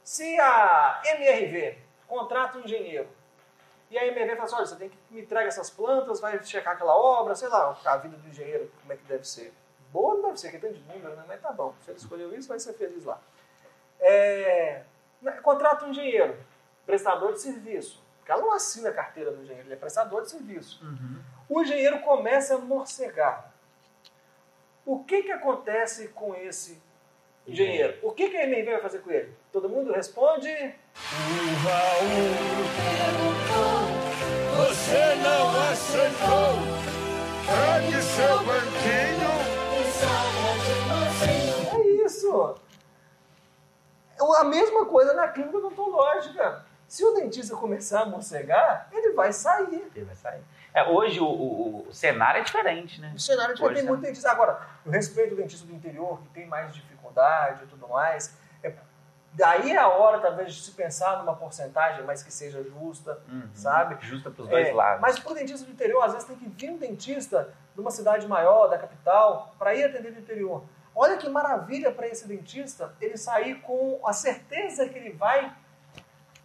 [0.02, 3.08] Se a MRV contrata um engenheiro
[3.90, 6.74] e a MRV fala assim, olha, você tem que me entregar essas plantas, vai checar
[6.74, 9.54] aquela obra, sei lá, a vida do engenheiro, como é que deve ser.
[9.92, 11.24] Boa não deve ser, que tem de número, né?
[11.28, 11.74] Mas tá bom.
[11.82, 13.20] Se ele escolheu isso, vai ser feliz lá.
[14.00, 14.82] É,
[15.22, 16.36] né, contrata um engenheiro,
[16.84, 18.04] prestador de serviço.
[18.18, 20.84] Porque ela não assina a carteira do engenheiro, ele é prestador de serviço.
[20.84, 21.22] Uhum.
[21.48, 23.52] O engenheiro começa a morcegar.
[24.84, 26.82] O que, que acontece com esse
[27.46, 27.96] engenheiro?
[28.02, 29.32] O que, que a MRV vai fazer com ele?
[29.52, 30.48] Todo mundo responde.
[30.48, 32.34] O Raul
[32.76, 36.76] perguntou, você não aceitou.
[37.46, 39.56] Pegue seu banquinho.
[41.74, 42.54] É isso.
[44.18, 46.64] É A mesma coisa na clínica odontológica.
[46.88, 49.90] Se o dentista começar a morcegar, ele vai sair.
[49.94, 50.40] Ele vai sair.
[50.72, 53.12] É, hoje o, o- o cenário é diferente, né?
[53.16, 53.88] O cenário de Hoje tem tá.
[53.90, 54.30] muito dentista.
[54.30, 56.95] Agora, eu respeito o dentista do interior, que tem mais dificuldade
[57.62, 58.36] e tudo mais.
[58.62, 58.72] É,
[59.32, 63.48] daí é a hora, talvez, de se pensar numa porcentagem, mas que seja justa, Uhum.
[63.54, 63.96] sabe?
[64.04, 65.00] Justa para os dois É, lados.
[65.00, 67.90] Mas para o dentista do interior, às vezes tem que vir um dentista de uma
[67.90, 70.64] cidade maior, da capital, para ir atender no interior.
[70.94, 75.52] Olha que maravilha para esse dentista ele sair com a certeza que ele vai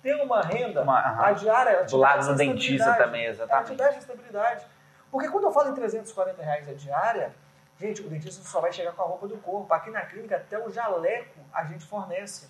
[0.03, 1.83] ter uma renda Uma- a diária.
[1.85, 3.75] Do lado do dentista também, te exatamente.
[3.75, 4.65] dá essa estabilidade.
[5.09, 7.33] Porque quando eu falo em 340 reais a diária,
[7.81, 9.73] gente, o dentista só vai chegar com a roupa do corpo.
[9.73, 12.47] Aqui na clínica, até o jaleco a gente fornece.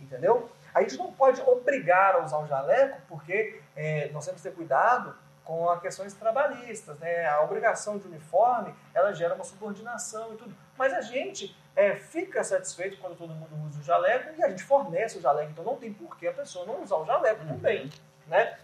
[0.00, 0.50] Entendeu?
[0.74, 4.54] A gente não pode obrigar a usar o jaleco, porque é, nós temos que ter
[4.54, 7.26] cuidado com as questões trabalhistas, né?
[7.26, 10.54] A obrigação de uniforme, ela gera uma subordinação e tudo.
[10.76, 14.64] Mas a gente é, fica satisfeito quando todo mundo usa o jaleco e a gente
[14.64, 15.50] fornece o jaleco.
[15.52, 17.48] Então não tem por que a pessoa não usar o jaleco Uhum.
[17.48, 17.90] também,
[18.26, 18.58] né?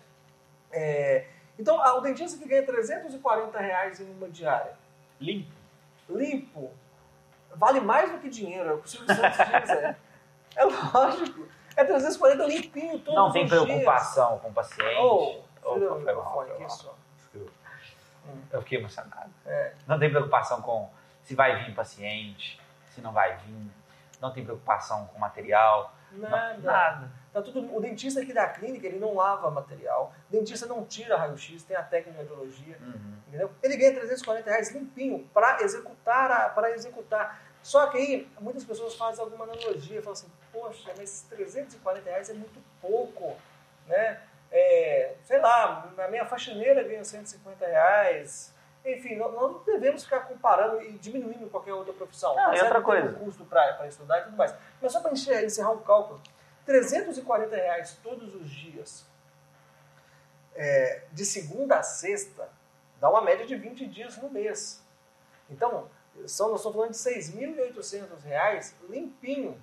[0.72, 1.26] É,
[1.58, 4.72] então, o dentista que ganha 340 reais em uma diária,
[5.20, 5.59] Limpo.
[6.16, 6.70] Limpo,
[7.54, 9.96] vale mais do que dinheiro, é o que o Silvio Santos diz, é.
[10.56, 11.46] É lógico.
[11.76, 13.62] É 340 limpinho todos Não tem os dias.
[13.64, 14.96] preocupação com o paciente.
[14.98, 16.96] Oh, Opa, foi mal, foi mal.
[18.52, 19.30] Eu fiquei emocionado.
[19.46, 19.72] É.
[19.86, 20.90] Não tem preocupação com
[21.22, 23.70] se vai vir paciente, se não vai vir.
[24.20, 25.94] Não tem preocupação com material.
[26.12, 27.10] não- Nada.
[27.32, 30.12] Tá tudo, o dentista aqui da clínica, ele não lava material.
[30.28, 32.76] O dentista não tira raio-x, tem a técnica de radiologia.
[32.80, 33.14] Uhum.
[33.28, 33.50] Entendeu?
[33.62, 37.40] Ele ganha 340 reais limpinho para executar, para executar.
[37.62, 42.34] Só que aí muitas pessoas fazem alguma analogia, falam assim, poxa, mas 340 reais é
[42.34, 43.36] muito pouco,
[43.86, 44.20] né?
[44.50, 48.52] É, sei lá, a minha faxineira ganha 150 reais.
[48.84, 52.34] Enfim, nós não devemos ficar comparando e diminuindo qualquer outra profissão.
[52.34, 53.08] Tá e certo outra coisa.
[53.10, 54.54] um custo para estudar e tudo mais.
[54.80, 56.20] Mas só para encerrar um cálculo,
[56.66, 59.06] 340 reais todos os dias,
[60.54, 62.48] é, de segunda a sexta,
[63.00, 64.82] dá uma média de 20 dias no mês.
[65.48, 65.88] Então,
[66.26, 69.60] são, nós estamos falando de 6.800 reais limpinho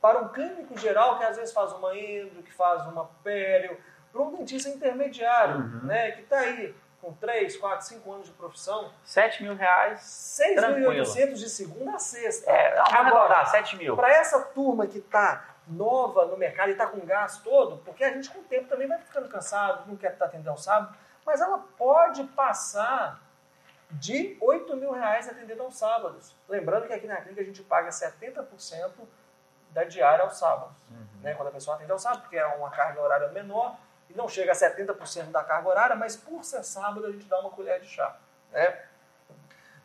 [0.00, 3.78] para um clínico geral que às vezes faz uma endo, que faz uma pério,
[4.12, 5.86] para um dentista intermediário, Uhum.
[5.86, 10.00] né, que está aí com 3, 4, 5 anos de profissão, 7 mil reais.
[10.00, 12.50] 6.800 de segunda a sexta.
[12.50, 13.96] É, Agora, arredondar, 7 mil.
[13.96, 18.12] para essa turma que está nova no mercado e está com gás todo, porque a
[18.12, 20.94] gente com o tempo também vai ficando cansado, não quer estar atendendo ao sábado,
[21.24, 23.22] mas ela pode passar
[23.90, 26.34] de 8 mil reais atendendo aos sábados.
[26.48, 28.92] Lembrando que aqui na clínica a gente paga 70%
[29.70, 31.06] da diária aos sábados, Uhum.
[31.22, 33.76] né, quando a pessoa atende ao sábado, porque é uma carga horária menor
[34.08, 37.40] e não chega a 70% da carga horária, mas por ser sábado a gente dá
[37.40, 38.16] uma colher de chá.
[38.52, 38.84] Né?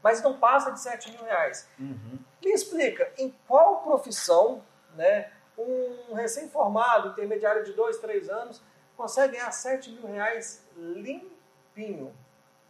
[0.03, 1.67] Mas então passa de 7 mil reais.
[1.79, 2.19] Uhum.
[2.43, 4.63] Me explica, em qual profissão
[4.95, 5.31] né,
[5.61, 8.61] um recém-formado, intermediário de 2, 3 anos,
[8.95, 12.13] consegue ganhar 7 mil reais limpinho?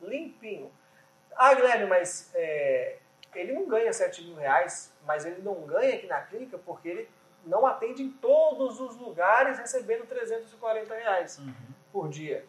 [0.01, 0.71] Limpinho.
[1.35, 2.97] Ah, Guilherme, mas é,
[3.35, 7.09] ele não ganha 7 mil reais, mas ele não ganha aqui na clínica porque ele
[7.45, 11.53] não atende em todos os lugares recebendo 340 reais Uhum.
[11.91, 12.45] por dia.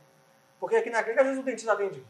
[0.59, 2.05] Porque aqui na clínica, às vezes o dentista atende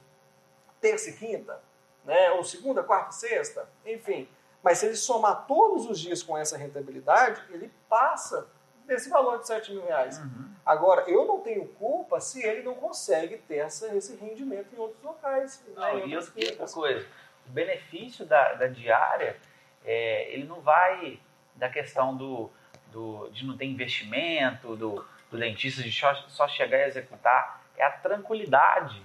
[0.81, 1.61] terça e quinta,
[2.05, 2.31] né?
[2.33, 4.29] ou segunda, quarta e sexta, enfim.
[4.63, 8.47] Mas se ele somar todos os dias com essa rentabilidade, ele passa
[8.87, 10.19] desse valor de 7 mil reais.
[10.19, 10.51] Uhum.
[10.67, 15.03] Agora, eu não tenho culpa se ele não consegue ter essa, esse rendimento em outros
[15.03, 15.63] locais.
[15.69, 15.75] né?
[15.77, 17.07] Não, em e outra coisa,
[17.47, 19.37] o benefício da, da diária,
[19.85, 21.21] é, ele não vai
[21.55, 22.51] da questão do,
[22.89, 27.85] do, de não ter investimento, do, do dentista de só, só chegar e executar, é
[27.85, 29.03] a tranquilidade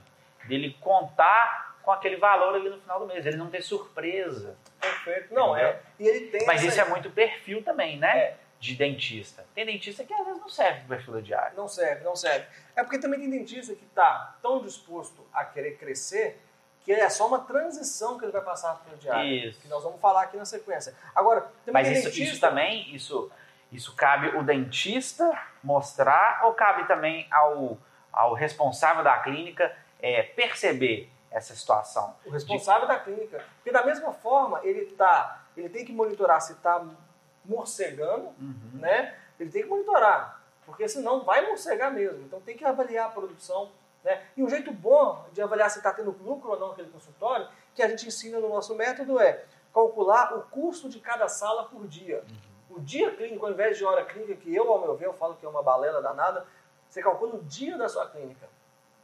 [0.47, 4.57] dele contar com aquele valor ali no final do mês, ele não ter surpresa.
[4.91, 5.33] Perfeito.
[5.33, 5.79] Não, é.
[5.99, 8.17] E ele tem Mas isso é muito perfil também, né?
[8.17, 8.37] É.
[8.59, 9.45] De dentista.
[9.53, 11.53] Tem dentista que às vezes não serve pro perfil da diária.
[11.55, 12.45] Não serve, não serve.
[12.75, 16.41] É porque também tem dentista que está tão disposto a querer crescer
[16.85, 19.27] que é só uma transição que ele vai passar para o diário.
[19.27, 19.59] Isso.
[19.59, 20.95] Que nós vamos falar aqui na sequência.
[21.15, 22.31] Agora, Mas tem isso, dentista...
[22.31, 23.31] isso também, isso,
[23.71, 25.27] isso cabe o dentista
[25.63, 27.77] mostrar ou cabe também ao,
[28.13, 32.15] ao responsável da clínica é, perceber essa situação?
[32.25, 33.43] O responsável da clínica.
[33.57, 36.83] Porque da mesma forma, ele tá, ele tem que monitorar se está
[37.43, 38.71] morcegando, Uhum.
[38.73, 39.15] né?
[39.39, 42.23] Ele tem que monitorar, porque senão vai morcegar mesmo.
[42.25, 43.69] Então tem que avaliar a produção,
[44.03, 44.23] né?
[44.35, 47.83] E um jeito bom de avaliar se está tendo lucro ou não aquele consultório, que
[47.83, 52.23] a gente ensina no nosso método é calcular o custo de cada sala por dia.
[52.69, 55.35] O dia clínico, ao invés de hora clínica, que eu, ao meu ver, eu falo
[55.35, 56.45] que é uma balela danada,
[56.89, 58.47] você calcula o dia da sua clínica,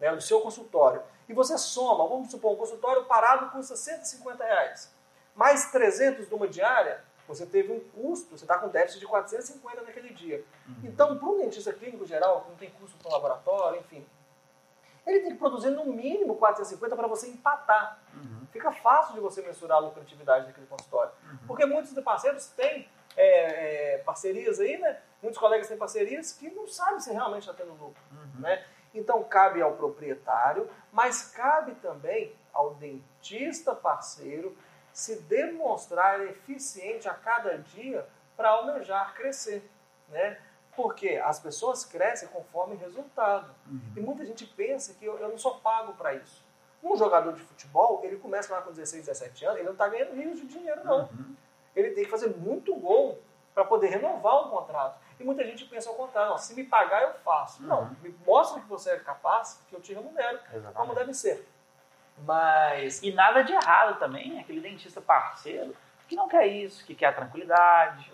[0.01, 1.01] né, do seu consultório.
[1.29, 4.93] E você soma, vamos supor, um consultório parado custa 150 reais.
[5.33, 9.83] Mais 300 de uma diária, você teve um custo, você está com déficit de 450
[9.83, 10.43] naquele dia.
[10.83, 14.05] Então, para um dentista clínico geral, que não tem custo para laboratório, enfim,
[15.05, 17.99] ele tem que produzir no mínimo 450 para você empatar.
[18.13, 18.45] Uhum.
[18.51, 21.11] Fica fácil de você mensurar a lucratividade daquele consultório.
[21.47, 24.99] Porque muitos de parceiros têm é, é, parcerias aí, né?
[25.21, 28.01] Muitos colegas têm parcerias que não sabem se realmente está tendo lucro.
[28.11, 28.41] Uhum.
[28.41, 28.63] Né?
[28.93, 34.55] Então cabe ao proprietário, mas cabe também ao dentista parceiro
[34.93, 39.69] se demonstrar eficiente a cada dia para almejar crescer.
[40.09, 40.37] Né?
[40.75, 43.53] Porque as pessoas crescem conforme resultado.
[43.67, 43.93] Uhum.
[43.95, 46.45] E muita gente pensa que eu, eu não sou pago para isso.
[46.83, 50.15] Um jogador de futebol, ele começa lá com 16, 17 anos, ele não está ganhando
[50.15, 51.01] rios de dinheiro, não.
[51.01, 51.35] Uhum.
[51.75, 53.21] Ele tem que fazer muito gol
[53.53, 54.99] para poder renovar o contrato.
[55.21, 57.61] E muita gente pensa ao contrário, se me pagar eu faço.
[57.61, 57.95] Não, Uhum.
[58.01, 60.95] me mostra que você é capaz, que eu te remunero, como Exatamente.
[60.95, 61.47] deve ser.
[62.25, 65.75] Mas E nada de errado também, aquele dentista parceiro
[66.07, 68.11] que não quer isso, que quer a tranquilidade,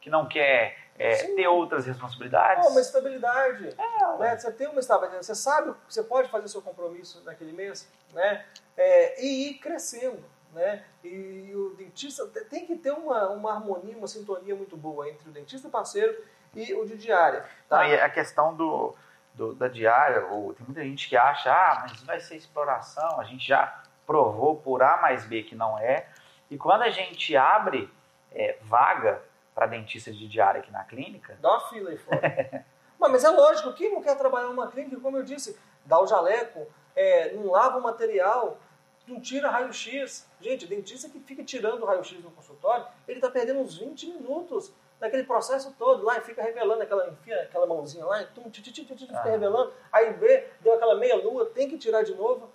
[0.00, 2.66] que não quer é, ter outras responsabilidades.
[2.68, 3.68] Uma estabilidade.
[3.78, 4.36] É, né?
[4.36, 8.44] Você tem uma estabilidade, você sabe que você pode fazer seu compromisso naquele mês, né?
[8.76, 10.84] É, e ir crescendo, né?
[11.02, 15.32] E o dentista tem que ter uma, uma harmonia, uma sintonia muito boa entre o
[15.32, 16.20] dentista parceiro
[16.54, 17.44] e o de diária.
[17.68, 17.78] Tá?
[17.78, 18.94] Não, e a questão do,
[19.34, 23.46] do- da diária, tem muita gente que acha, ah, mas vai ser exploração, a gente
[23.46, 26.06] já provou por A mais B que não é.
[26.50, 27.92] E quando a gente abre
[28.32, 29.22] é, vaga
[29.54, 32.64] para dentista de diária aqui na clínica, Dá uma fila aí fora.
[32.98, 36.66] mas, é lógico, quem não quer trabalhar numa clínica, como eu disse, dá o jaleco,
[36.96, 38.58] é, não lava o material,
[39.06, 40.28] não tira raio-x.
[40.40, 44.72] Gente, dentista que fica tirando o raio-x no consultório, ele está perdendo uns 20 minutos
[45.00, 48.62] naquele processo todo lá e fica revelando aquela, enfia aquela mãozinha lá, e tum, ti,
[48.62, 49.22] ti, ti, ti, ti, fica Ah.
[49.22, 52.50] revelando, aí vê, deu aquela meia lua, tem que tirar de novo.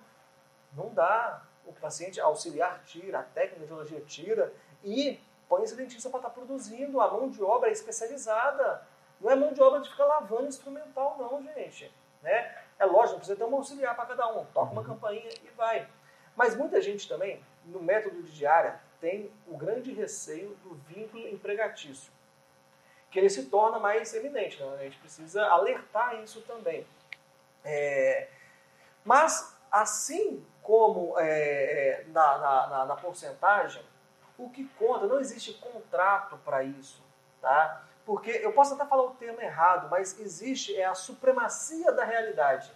[0.72, 1.42] Não dá.
[1.66, 5.18] O paciente auxiliar tira, a técnica de radiologia tira e
[5.48, 7.00] põe esse dentista para estar produzindo.
[7.00, 8.86] A mão de obra é especializada.
[9.18, 11.90] Não é mão de obra de ficar lavando instrumental, não, gente.
[12.22, 12.54] Né?
[12.78, 14.44] É lógico, precisa ter um auxiliar para cada um.
[14.46, 15.88] Toca uma campainha e vai.
[16.36, 22.12] Mas muita gente também, no método de diária, tem o grande receio do vínculo empregatício.
[23.14, 24.60] Que ele se torna mais eminente.
[24.60, 24.74] Né?
[24.76, 26.84] A gente precisa alertar isso também.
[27.64, 28.26] É,
[29.04, 33.84] mas, assim como é, é, na, na, na- na porcentagem,
[34.36, 37.00] o que conta, não existe contrato para isso.
[37.40, 37.84] Tá?
[38.04, 42.72] Porque eu posso até falar o termo errado, mas existe é a supremacia da realidade.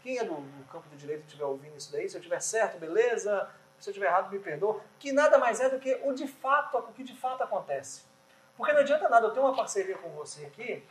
[0.00, 2.78] Quem é do, do campo do direito estiver ouvindo isso daí, se eu estiver certo,
[2.78, 3.50] beleza.
[3.78, 4.80] Se eu estiver errado, me perdoa.
[4.98, 8.07] Que nada mais é do que o de fato, o que de fato acontece.
[8.58, 10.84] Porque não adianta nada eu ter uma parceria com você aqui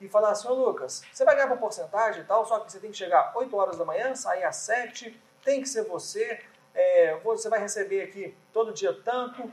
[0.00, 2.80] e falar assim, ô Lucas, você vai ganhar uma porcentagem e tal, só que você
[2.80, 6.40] tem que chegar 8 horas da manhã, sair às 7, tem que ser você,
[6.74, 9.52] é, você vai receber aqui todo dia tanto,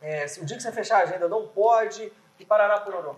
[0.00, 3.16] é, se o dia que você fechar a agenda não pode, e parará por orô.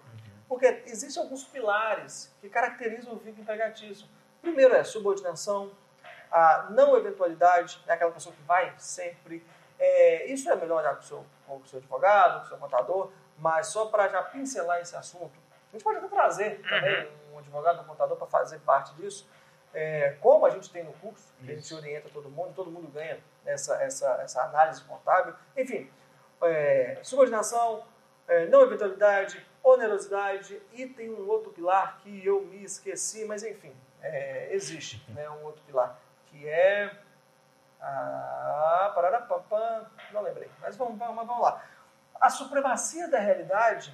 [0.48, 4.06] Porque existem alguns pilares que caracterizam o vínculo empregatício.
[4.40, 5.70] Primeiro é subordinação,
[6.30, 9.44] a não eventualidade, é aquela pessoa que vai sempre.
[9.78, 12.58] É, isso é melhor olhar com o seu, com o seu advogado, com o seu
[12.58, 17.38] contador, mas só para já pincelar esse assunto, a gente pode até trazer também um
[17.38, 19.28] advogado, um contador para fazer parte disso.
[19.74, 23.18] É, como a gente tem no curso, a gente orienta todo mundo, todo mundo ganha
[23.44, 25.34] essa, essa, essa análise contábil.
[25.56, 25.90] Enfim,
[26.42, 27.84] é, subordinação,
[28.26, 33.74] é, não eventualidade, onerosidade e tem um outro pilar que eu me esqueci, mas enfim,
[34.00, 36.90] é, existe né, um outro pilar que é.
[37.80, 41.64] Ah, pararapapam, não lembrei, mas vamos, vamos, vamos lá.
[42.20, 43.92] A supremacia da realidade,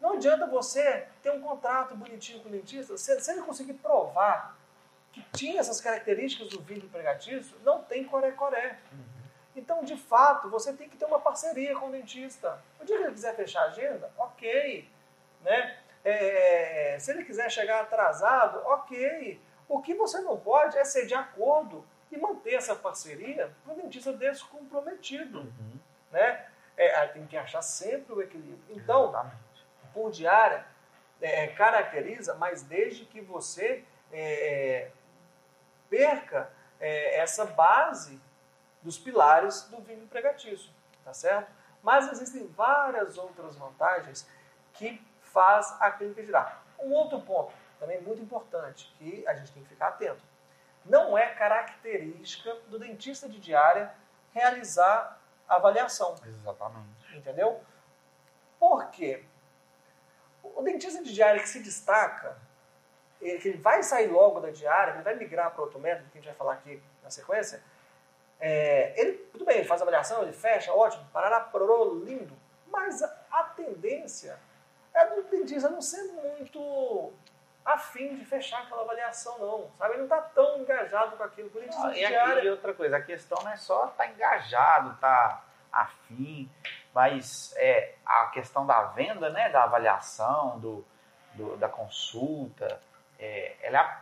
[0.00, 4.56] não adianta você ter um contrato bonitinho com o dentista, se, se ele conseguir provar
[5.12, 8.78] que tinha essas características do vínculo empregatício, não tem coré-coré.
[9.56, 12.62] Então, de fato, você tem que ter uma parceria com o dentista.
[12.80, 14.88] O dia que ele quiser fechar a agenda, ok.
[15.42, 15.78] Né?
[16.04, 19.40] É, se ele quiser chegar atrasado, ok.
[19.68, 23.76] O que você não pode é ser de acordo e manter essa parceria para o
[23.76, 25.52] dentista descomprometido.
[26.12, 26.46] Né?
[26.78, 28.62] É, tem que achar sempre o equilíbrio.
[28.70, 29.66] Então, Exatamente.
[29.92, 30.64] por diária
[31.20, 34.90] é, caracteriza, mas desde que você é,
[35.90, 36.50] perca
[36.80, 38.20] é, essa base
[38.82, 40.70] dos pilares do vínculo empregatício,
[41.04, 41.50] tá certo?
[41.82, 44.28] Mas existem várias outras vantagens
[44.74, 46.62] que faz a clínica girar.
[46.78, 50.22] Um outro ponto, também muito importante, que a gente tem que ficar atento.
[50.84, 53.92] Não é característica do dentista de diária
[54.32, 55.17] realizar
[55.48, 56.14] avaliação.
[56.24, 57.16] Exatamente.
[57.16, 57.60] Entendeu?
[58.58, 59.24] Por quê?
[60.42, 62.36] O dentista de diária que se destaca,
[63.20, 66.10] ele, que ele vai sair logo da diária, que ele vai migrar para outro método,
[66.10, 67.62] que a gente vai falar aqui na sequência,
[68.40, 72.36] é, ele, tudo bem, ele faz avaliação, ele fecha, ótimo, parará, pororô, lindo,
[72.66, 74.38] mas a, a tendência
[74.94, 77.12] é do dentista não ser muito
[77.74, 79.92] afim de fechar aquela avaliação, não, sabe?
[79.94, 81.50] Ele não está tão engajado com aquilo.
[81.50, 84.92] Por dentista Ah, E, diária, e outra coisa, a questão não é só estar engajado,
[84.92, 86.50] estar afim,
[86.94, 90.84] mas é a questão da venda, né, da avaliação, do,
[91.34, 92.80] do- da consulta,
[93.18, 94.00] é, ela é a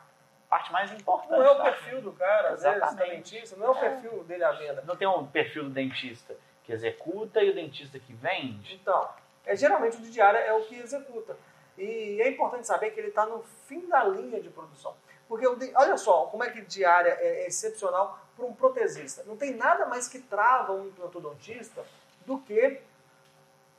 [0.48, 1.30] parte mais importante.
[1.32, 1.64] não é o tá?
[1.64, 3.10] perfil do cara, às vezes, Exatamente.
[3.32, 4.82] dentista, não é o perfil dele à venda.
[4.86, 8.74] Não tem um perfil do dentista que executa e o dentista que vende?
[8.74, 9.08] Então,
[9.44, 11.36] é, geralmente o de diária é o que executa.
[11.76, 14.94] E é importante saber que ele está no fim da linha de produção.
[15.28, 19.24] Porque, olha só, como é que diária é, é excepcional para um protesista.
[19.24, 21.84] Não tem nada mais que trava um implantodonista
[22.24, 22.80] do que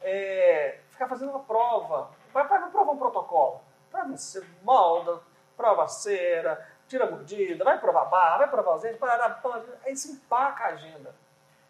[0.01, 2.11] é, ficar fazendo uma prova.
[2.33, 3.61] Vai, vai provar prova um protocolo.
[3.89, 5.21] Prova você molda,
[5.55, 9.41] prova cera, tira a mordida, vai provar barra, vai provar os dentes, parará,
[9.85, 11.15] aí se empaca a agenda.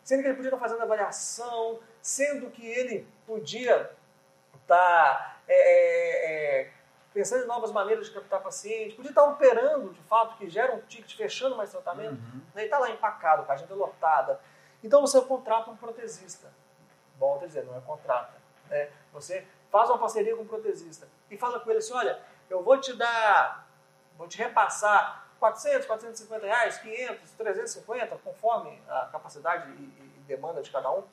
[0.03, 3.91] Sendo que ele podia estar fazendo avaliação, sendo que ele podia
[4.61, 6.71] estar é, é, é,
[7.13, 10.81] pensando em novas maneiras de captar paciente, podia estar operando, de fato, que gera um
[10.81, 12.41] ticket, fechando mais tratamento, uhum.
[12.53, 14.39] né, e está lá empacado, com a agenda lotada.
[14.83, 16.51] Então você contrata um protesista.
[17.17, 18.33] Volta a dizer, não é contrata.
[18.69, 18.89] Né?
[19.13, 22.19] Você faz uma parceria com um protesista e fala com ele assim, olha,
[22.49, 23.67] eu vou te dar,
[24.17, 30.91] vou te repassar 400, 450 reais, 500, 350, conforme a capacidade e, demanda de cada
[30.91, 31.03] um,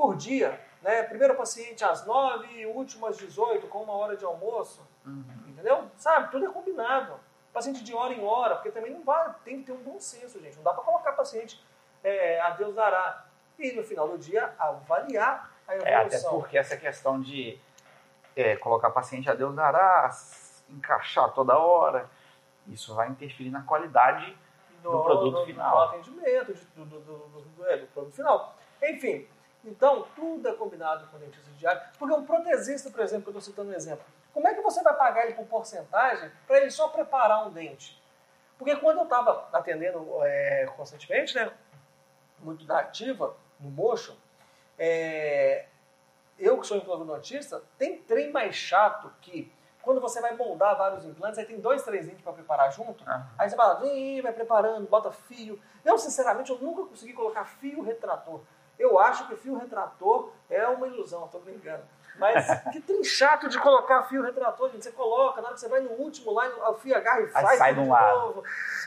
[0.00, 0.58] por dia.
[0.80, 1.02] Né?
[1.02, 4.80] Primeiro paciente às 9, último às 18, com uma hora de almoço.
[5.04, 5.24] Uhum.
[5.46, 5.90] Entendeu?
[5.98, 6.30] Sabe?
[6.30, 7.20] Tudo é combinado.
[7.52, 10.40] Paciente de hora em hora, porque também não vai, tem que ter um bom senso,
[10.40, 10.56] gente.
[10.56, 11.62] Não dá para colocar paciente
[12.02, 13.26] é, a Deus dará.
[13.58, 15.92] E no final do dia, avaliar a evolução.
[15.92, 17.58] É, até porque essa questão de
[18.34, 20.08] é, colocar paciente a Deus dará,
[20.70, 22.08] encaixar toda hora,
[22.68, 24.34] isso vai interferir na qualidade
[24.82, 25.76] do, do produto final.
[25.76, 28.56] Do atendimento, do, do, do, é, do produto final.
[28.82, 29.28] Enfim,
[29.64, 31.82] então tudo é combinado com o dentista diário.
[31.98, 34.82] Porque um protesista, por exemplo, que eu estou citando um exemplo, como é que você
[34.82, 38.00] vai pagar ele por porcentagem para ele só preparar um dente?
[38.58, 41.50] Porque quando eu estava atendendo é, constantemente, né,
[42.38, 44.16] muito da ativa, no mocho,
[44.78, 45.66] é,
[46.38, 49.52] eu que sou implantodontista, tem trem mais chato que
[49.82, 53.22] quando você vai moldar vários implantes, aí tem dois, três dentes para preparar junto, uhum.
[53.38, 53.80] aí você fala,
[54.22, 55.60] vai preparando, bota fio.
[55.84, 58.40] Eu, sinceramente, eu nunca consegui colocar fio retrator.
[58.80, 61.84] Eu acho que fio retrator é uma ilusão, estou brincando.
[62.16, 64.84] Mas que tem chato de colocar fio retrator, gente.
[64.84, 67.58] Você coloca, na hora que você vai no último lá, o fio agarra e faz
[67.58, 68.42] sai de um novo.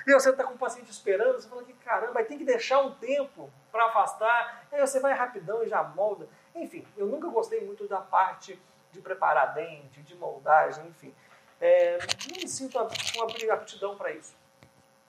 [0.06, 2.80] E você está com o paciente esperando, você fala que caramba, aí tem que deixar
[2.80, 4.66] um tempo para afastar.
[4.72, 6.28] Aí você vai rapidão e já molda.
[6.56, 8.60] Enfim, eu nunca gostei muito da parte
[8.92, 11.14] de preparar dente, de moldagem, enfim.
[11.62, 14.36] É, não me sinto com aptidão para isso.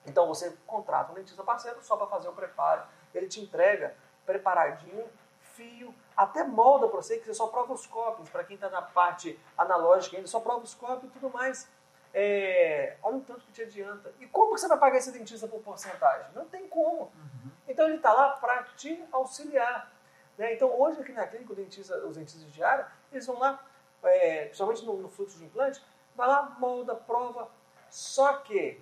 [0.05, 2.83] Então você contrata um dentista parceiro só para fazer o preparo.
[3.13, 3.95] Ele te entrega
[4.25, 5.07] preparadinho,
[5.53, 8.29] fio, até molda para você, que você só prova os cópios.
[8.29, 11.69] Para quem está na parte analógica ainda, só prova os cópios e tudo mais.
[12.13, 14.13] É, olha o tanto que te adianta.
[14.19, 16.27] E como você vai pagar esse dentista por porcentagem?
[16.33, 17.11] Não tem como.
[17.13, 17.51] Uhum.
[17.67, 19.91] Então ele está lá para te auxiliar.
[20.37, 20.53] Né?
[20.53, 23.61] Então hoje aqui na clínica, dentista, os dentistas de área, eles vão lá,
[24.03, 25.83] é, principalmente no, no fluxo de implante,
[26.15, 27.49] vai lá, molda, prova.
[27.89, 28.81] Só que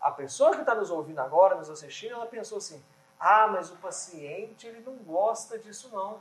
[0.00, 2.84] a pessoa que está nos ouvindo agora, nos assistindo, ela pensou assim,
[3.18, 6.20] ah, mas o paciente ele não gosta disso não.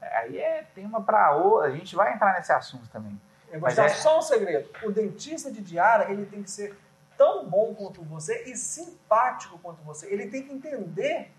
[0.00, 3.20] Aí é tema para outra, a gente vai entrar nesse assunto também.
[3.50, 3.88] Eu vou te dar é...
[3.88, 4.68] só um segredo.
[4.84, 6.76] O dentista de diária, ele tem que ser
[7.16, 10.06] tão bom quanto você e simpático quanto você.
[10.12, 11.32] Ele tem que entender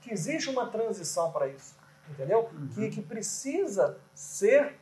[0.00, 1.76] que existe uma transição para isso,
[2.08, 2.48] entendeu?
[2.52, 2.68] Uhum.
[2.68, 4.78] Que, que precisa ser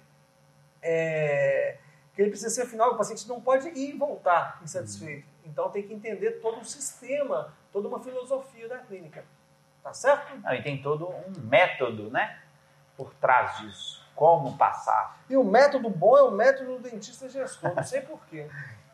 [0.82, 1.78] é,
[2.14, 5.26] que ele precisa ser final, o paciente não pode ir e voltar insatisfeito.
[5.26, 5.50] Uhum.
[5.50, 9.24] Então tem que entender todo o sistema, toda uma filosofia da clínica.
[9.86, 10.32] Tá certo?
[10.52, 12.40] e tem todo um método, né?
[12.96, 14.04] Por trás disso.
[14.16, 15.16] Como passar.
[15.30, 17.72] E o método bom é o método do dentista gestor.
[17.72, 18.48] Não sei porquê.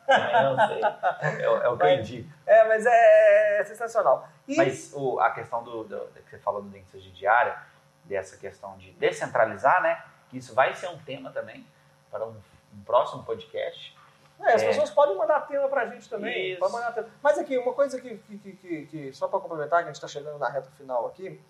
[0.06, 0.82] Eu não sei.
[1.22, 2.30] É, é o que eu indico.
[2.44, 4.28] É, mas é, é sensacional.
[4.46, 4.54] E...
[4.54, 7.56] Mas o, a questão do, do, que você falou do dentista de diária,
[8.04, 10.04] dessa questão de descentralizar, né?
[10.28, 11.66] Que isso vai ser um tema também
[12.10, 12.36] para um,
[12.74, 13.96] um próximo podcast.
[14.42, 14.68] É, as é.
[14.68, 16.56] pessoas podem mandar tema pra gente também.
[16.56, 17.08] Pode mandar tema.
[17.22, 20.08] Mas aqui, uma coisa que, que, que, que só para complementar, que a gente está
[20.08, 21.40] chegando na reta final aqui,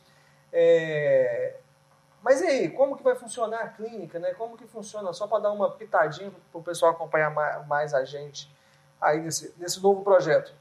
[0.53, 1.57] é...
[2.23, 4.33] Mas e aí, como que vai funcionar a clínica, né?
[4.35, 5.13] Como que funciona?
[5.13, 7.31] Só para dar uma pitadinha para o pessoal acompanhar
[7.67, 8.49] mais a gente
[9.01, 10.55] aí nesse, nesse novo projeto.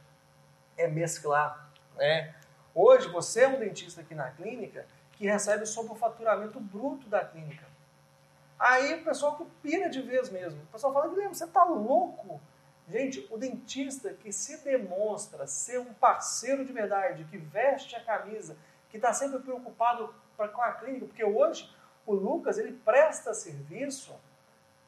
[0.75, 2.33] É mesclar, né?
[2.73, 7.23] Hoje, você é um dentista aqui na clínica que recebe sobre o faturamento bruto da
[7.23, 7.70] clínica.
[8.61, 10.61] Aí o pessoal que pira de vez mesmo.
[10.61, 12.39] O pessoal fala, Guilherme, você tá louco?
[12.87, 18.55] Gente, o dentista que se demonstra ser um parceiro de verdade, que veste a camisa,
[18.87, 24.13] que está sempre preocupado com a clínica, porque hoje o Lucas ele presta serviço,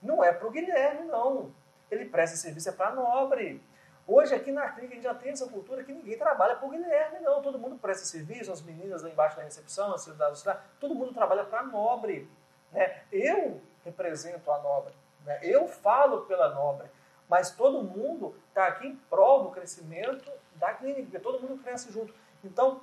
[0.03, 1.51] não é para o Guilherme, não.
[1.89, 3.59] Ele presta serviço é para a nobre.
[4.05, 6.69] Hoje aqui na clínica a gente já tem essa cultura que ninguém trabalha para o
[6.69, 7.41] Guilherme, não.
[7.41, 10.43] Todo mundo presta serviço, as meninas lá embaixo da recepção, as cidades
[10.79, 12.29] todo mundo trabalha para a nobre.
[12.73, 13.01] Né?
[13.11, 14.93] Eu represento a nobre,
[15.25, 15.39] né?
[15.43, 16.87] eu falo pela nobre,
[17.29, 22.13] mas todo mundo está aqui em prol do crescimento da clínica, todo mundo cresce junto.
[22.43, 22.81] Então,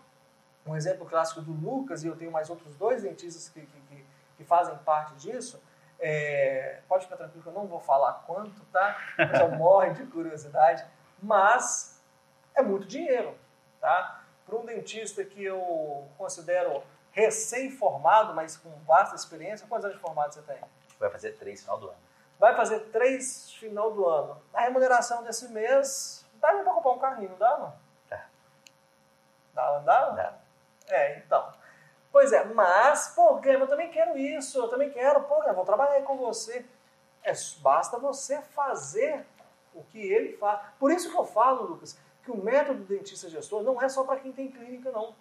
[0.66, 4.44] um exemplo clássico do Lucas, e eu tenho mais outros dois dentistas que, que, que
[4.44, 5.60] fazem parte disso,
[5.98, 8.96] é, pode ficar tranquilo que eu não vou falar quanto, tá?
[9.40, 10.84] Eu morre de curiosidade,
[11.22, 12.02] mas
[12.54, 13.34] é muito dinheiro,
[13.80, 14.24] tá?
[14.46, 16.82] Para um dentista que eu considero
[17.12, 19.66] recém-formado, mas com vasta experiência.
[19.66, 20.60] Quantos anos de formado você tem?
[20.98, 21.98] Vai fazer três final do ano.
[22.38, 24.40] vai fazer três final do ano.
[24.52, 27.74] A remuneração desse mês dá para comprar um carrinho, não dá, não?
[28.08, 28.26] Dá.
[29.54, 30.10] Dá, não dá?
[30.10, 30.34] Dá.
[30.88, 31.52] É, então.
[32.12, 35.92] Pois é, mas, pô, eu também quero isso, eu também quero, pô, eu vou trabalhar
[35.92, 36.66] aí com você.
[37.22, 39.24] É, basta você fazer
[39.74, 40.60] o que ele faz.
[40.78, 44.18] Por isso que eu falo, Lucas, que o método dentista gestor não é só para
[44.18, 45.14] quem tem clínica, não.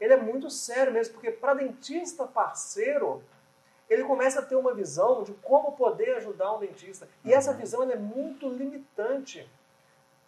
[0.00, 3.22] Ele é muito sério mesmo, porque para dentista parceiro,
[3.88, 7.08] ele começa a ter uma visão de como poder ajudar um dentista.
[7.24, 7.56] E essa Uhum.
[7.56, 9.48] visão é muito limitante.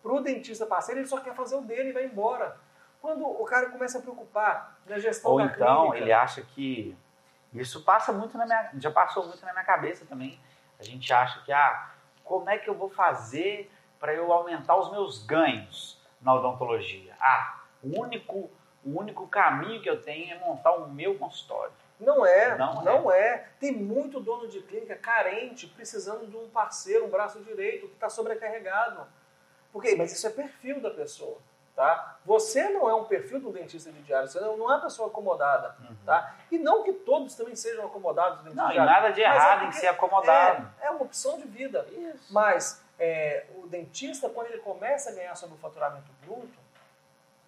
[0.02, 2.56] Para o dentista parceiro, ele só quer fazer o dele e vai embora.
[3.02, 6.96] Quando o cara começa a preocupar na gestão Ou da então clínica, ele acha que
[7.52, 10.38] isso passa muito na minha, já passou muito na minha cabeça também.
[10.78, 11.90] A gente acha que ah,
[12.24, 17.14] como é que eu vou fazer para eu aumentar os meus ganhos na odontologia?
[17.20, 18.50] Ah, o único
[18.84, 21.72] o único caminho que eu tenho é montar o meu consultório.
[21.98, 23.48] Não é, Não não, é.
[23.58, 28.08] Tem muito dono de clínica carente, precisando de um parceiro, um braço direito, que está
[28.08, 29.04] sobrecarregado.
[29.72, 31.38] Porque, mas isso é perfil da pessoa,
[31.74, 32.16] tá?
[32.24, 35.08] Você não é um perfil do dentista de diário, você não não é uma pessoa
[35.08, 35.76] acomodada,
[36.06, 36.36] tá?
[36.50, 38.92] E não que todos também sejam acomodados dentista Não, e diário.
[38.92, 40.72] nada de é errado em porque ser acomodado.
[40.80, 41.84] É, é uma opção de vida.
[41.90, 42.32] Isso.
[42.32, 46.57] Mas é, o dentista, quando ele começa a ganhar sobre o faturamento bruto,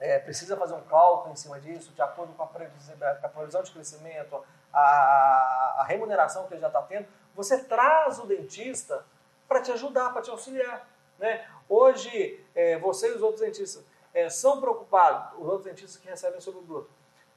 [0.00, 3.28] é, precisa fazer um cálculo em cima disso, de acordo com a previsão, com a
[3.28, 4.42] previsão de crescimento,
[4.72, 7.06] a, a remuneração que ele já está tendo.
[7.34, 9.04] Você traz o dentista
[9.46, 10.88] para te ajudar, para te auxiliar.
[11.18, 11.46] Né?
[11.68, 13.84] Hoje, é, você e os outros dentistas
[14.14, 16.90] é, são preocupados, os outros dentistas que recebem sobre o bruto,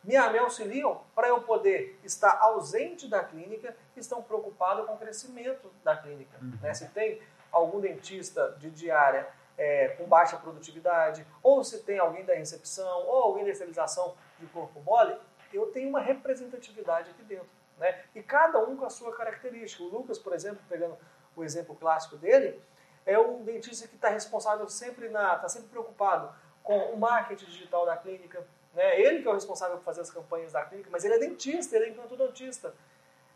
[0.04, 4.98] me, me auxiliam para eu poder estar ausente da clínica e estão preocupados com o
[4.98, 6.38] crescimento da clínica.
[6.62, 6.74] Né?
[6.74, 9.28] Se tem algum dentista de diária
[9.58, 14.46] é, com baixa produtividade, ou se tem alguém da recepção, ou alguém da esterilização de
[14.48, 15.16] corpo mole,
[15.54, 17.50] eu tenho uma representatividade aqui dentro.
[17.78, 18.04] Né?
[18.16, 19.84] E cada um com a sua característica.
[19.84, 20.98] O Lucas, por exemplo, pegando
[21.36, 22.62] o exemplo clássico dele,
[23.06, 26.34] é um dentista que está responsável sempre na, está sempre preocupado
[26.64, 28.46] com o marketing digital da clínica.
[28.74, 29.00] Né?
[29.00, 31.76] Ele que é o responsável por fazer as campanhas da clínica, mas ele é dentista,
[31.76, 32.74] ele é encantodontista.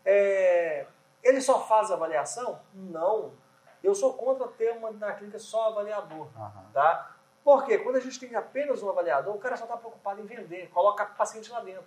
[0.04, 0.86] É,
[1.22, 2.60] ele só faz avaliação?
[2.72, 3.32] Não.
[3.82, 6.28] Eu sou contra ter uma na clínica só avaliador.
[6.36, 6.64] Aham.
[6.72, 7.14] Tá?
[7.44, 10.68] Porque quando a gente tem apenas um avaliador, o cara só está preocupado em vender,
[10.68, 11.86] coloca o paciente lá dentro.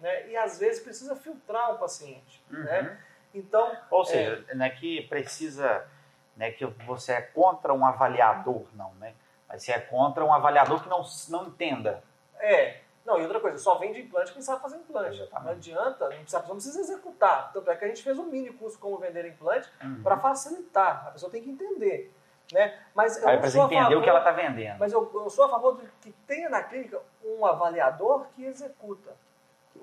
[0.00, 0.28] Né?
[0.28, 2.42] E às vezes precisa filtrar o paciente.
[2.50, 2.64] Uhum.
[2.64, 3.00] Né?
[3.34, 5.86] Então, Ou seja, não é que precisa,
[6.36, 9.14] não é que você é contra um avaliador, não, né?
[9.46, 12.02] Mas você é contra um avaliador que não, não entenda.
[12.38, 12.80] É.
[13.06, 15.20] Não, e outra coisa, só vende implante quem sabe fazer implante.
[15.22, 15.44] Exatamente.
[15.44, 17.52] Não adianta, não precisa, não precisa executar.
[17.52, 20.02] Tanto é que a gente fez um mini curso como vender implante Uhum.
[20.02, 21.06] para facilitar.
[21.06, 22.12] A pessoa tem que entender.
[22.52, 22.78] Né?
[22.94, 24.78] Mas eu Aí não para você sou a entender favor- o que ela está vendendo.
[24.78, 29.14] Mas eu, eu sou a favor de que tenha na clínica um avaliador que executa.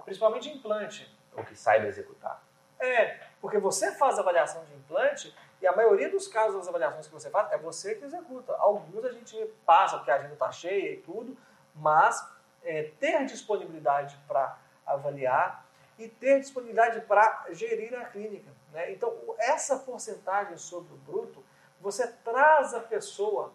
[0.05, 1.13] Principalmente implante.
[1.35, 2.41] O que saiba executar.
[2.79, 7.13] É, porque você faz avaliação de implante e a maioria dos casos das avaliações que
[7.13, 8.53] você faz é você que executa.
[8.57, 11.37] Alguns a gente passa porque a agenda está cheia e tudo,
[11.75, 12.29] mas
[12.63, 15.65] é, ter disponibilidade para avaliar
[15.97, 18.49] e ter disponibilidade para gerir a clínica.
[18.71, 18.91] Né?
[18.91, 21.43] Então, essa porcentagem sobre o bruto,
[21.79, 23.53] você traz a pessoa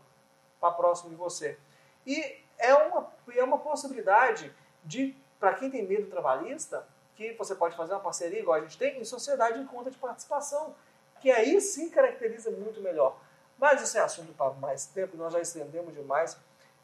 [0.61, 1.59] para próximo de você.
[2.07, 4.55] E é uma, é uma possibilidade
[4.85, 6.87] de, para quem tem medo trabalhista,
[7.17, 9.99] que você pode fazer uma parceria, igual a gente tem, em sociedade em conta de
[9.99, 10.75] participação,
[11.21, 13.19] que aí sim caracteriza muito melhor.
[13.59, 16.39] Mas isso é assunto para mais tempo, nós já estendemos demais.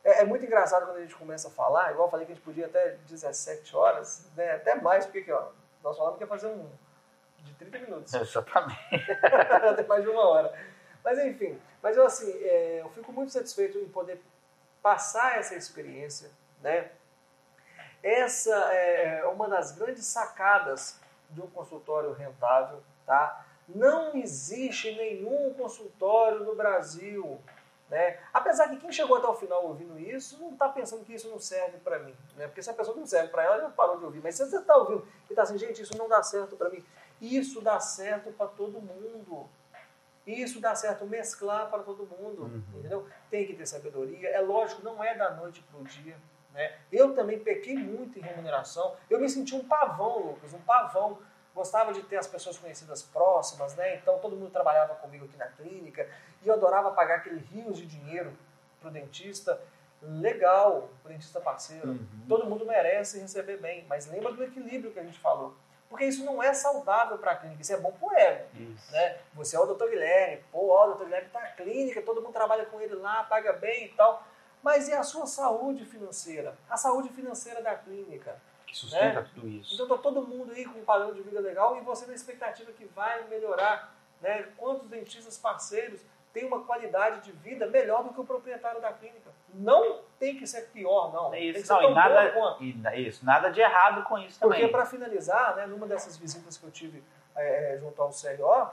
[0.05, 2.35] É, é muito engraçado quando a gente começa a falar, igual eu falei que a
[2.35, 5.49] gente podia até 17 horas, né, até mais, porque aqui, ó,
[5.83, 6.71] nós falamos que ia fazer um
[7.39, 8.13] de 30 minutos.
[8.15, 8.79] Exatamente.
[9.23, 10.55] até mais de uma hora.
[11.03, 14.23] Mas enfim, mas eu assim, é, eu fico muito satisfeito em poder
[14.83, 16.31] passar essa experiência,
[16.63, 16.91] né?
[18.03, 21.01] Essa é uma das grandes sacadas
[21.31, 23.47] de um consultório rentável, tá?
[23.67, 27.41] Não existe nenhum consultório no Brasil,
[27.89, 28.19] né?
[28.33, 31.39] Apesar que quem chegou até o final ouvindo isso não está pensando que isso não
[31.39, 32.47] serve para mim, né?
[32.47, 34.21] Porque se a pessoa não serve para ela, ela parou de ouvir.
[34.23, 36.85] Mas se você está ouvindo e está assim, gente, isso não dá certo para mim,
[37.21, 39.49] isso dá certo para todo mundo.
[40.27, 42.63] Isso dá certo mesclar para todo mundo, Uhum.
[42.79, 43.07] entendeu?
[43.31, 44.31] Tem que ter sabedoria.
[44.31, 46.17] É lógico, não é da noite para o dia.
[46.55, 46.79] Né?
[46.91, 48.97] Eu também pequei muito em remuneração.
[49.11, 51.19] Eu me senti um pavão, Lucas, um pavão.
[51.55, 53.97] Gostava de ter as pessoas conhecidas próximas, né?
[53.97, 56.09] Então todo mundo trabalhava comigo aqui na clínica
[56.45, 58.33] e eu adorava pagar aquele rios de dinheiro
[58.81, 59.61] pro dentista.
[60.03, 61.89] Legal, dentista parceiro.
[61.89, 62.07] Uhum.
[62.29, 65.55] Todo mundo merece receber bem, mas lembra do equilíbrio que a gente falou.
[65.89, 68.93] Porque isso não é saudável para a clínica, isso é bom pro ego Isso.
[68.93, 69.19] né?
[69.35, 72.33] Você é o doutor Guilherme, pô, ó, o doutor Guilherme tá na clínica, todo mundo
[72.33, 74.27] trabalha com ele lá, paga bem e tal.
[74.63, 76.57] Mas e a sua saúde financeira?
[76.69, 78.37] A saúde financeira da clínica.
[78.67, 79.31] Que sustenta né?
[79.35, 79.75] tudo isso.
[79.75, 82.73] Então tá todo mundo aí com um padrão de vida legal e você na expectativa
[82.73, 83.95] que vai melhorar.
[84.21, 86.01] né, quantos dentistas parceiros
[86.35, 89.31] têm uma qualidade de vida melhor do que o proprietário da clínica.
[89.55, 91.29] Não tem que ser pior, não.
[91.29, 92.63] É tem que isso, ser não, e nada, quanto.
[92.65, 94.59] e, isso, nada de errado com isso também.
[94.59, 97.05] Porque, para finalizar, né, numa dessas visitas que eu tive
[97.37, 98.69] é, junto ao CRO,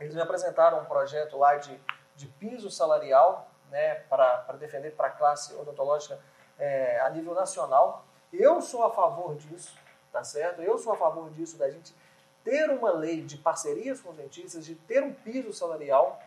[0.00, 1.78] eles me apresentaram um projeto lá de,
[2.16, 6.18] de piso salarial né, para defender para a classe odontológica
[6.58, 8.06] é, a nível nacional.
[8.32, 9.76] Eu sou a favor disso,
[10.10, 10.62] tá certo?
[10.62, 11.94] Eu sou a favor disso, da gente
[12.42, 16.22] ter uma lei de parcerias com os dentistas, de ter um piso salarial,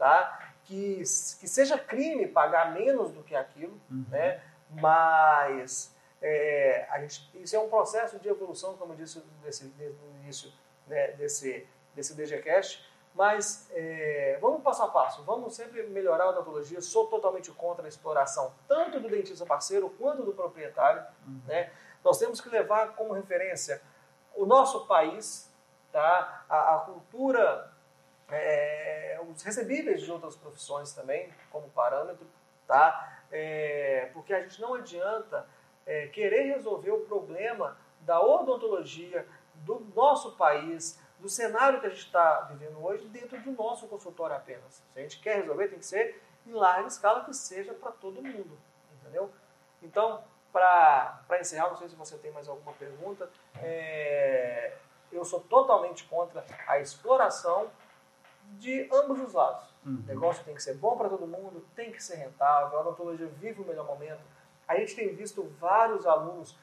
[0.00, 0.54] tá?
[0.64, 4.06] Que, que seja crime pagar menos do que aquilo, Uhum.
[4.08, 4.42] né?
[4.70, 10.20] Mas é, a gente, isso é um processo de evolução, como eu disse nesse, no
[10.22, 10.50] início
[10.86, 16.80] né, desse, desse DGCast, mas é, vamos passo a passo, vamos sempre melhorar a odontologia.
[16.80, 21.04] Sou totalmente contra a exploração, tanto do dentista parceiro quanto do proprietário.
[21.46, 21.70] Né?
[22.04, 23.82] Nós temos que levar como referência
[24.34, 25.52] o nosso país,
[25.92, 26.44] tá?
[26.48, 27.70] a, a cultura,
[28.32, 32.26] é, os recebíveis de outras profissões também, como parâmetro,
[32.66, 33.22] tá?
[33.30, 35.46] É, porque a gente não adianta
[35.86, 42.06] é, querer resolver o problema da odontologia do nosso país, do cenário que a gente
[42.06, 44.82] está vivendo hoje, dentro do nosso consultório apenas.
[44.92, 48.22] Se a gente quer resolver, tem que ser em larga escala, que seja para todo
[48.22, 48.58] mundo,
[49.00, 49.30] entendeu?
[49.82, 54.76] Então, para encerrar, não sei se você tem mais alguma pergunta, é,
[55.12, 57.70] eu sou totalmente contra a exploração
[58.58, 59.64] de ambos os lados.
[59.84, 60.02] Uhum.
[60.04, 63.26] O negócio tem que ser bom para todo mundo, tem que ser rentável, a odontologia
[63.26, 64.20] vive o melhor momento.
[64.68, 66.56] A gente tem visto vários alunos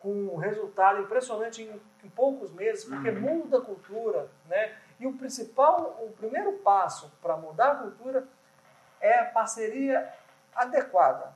[0.00, 3.20] com um resultado impressionante em, em poucos meses, porque Uhum.
[3.20, 4.76] muda a cultura, né?
[5.00, 8.26] E o principal, o primeiro passo para mudar a cultura
[9.00, 10.12] é a parceria
[10.54, 11.32] adequada.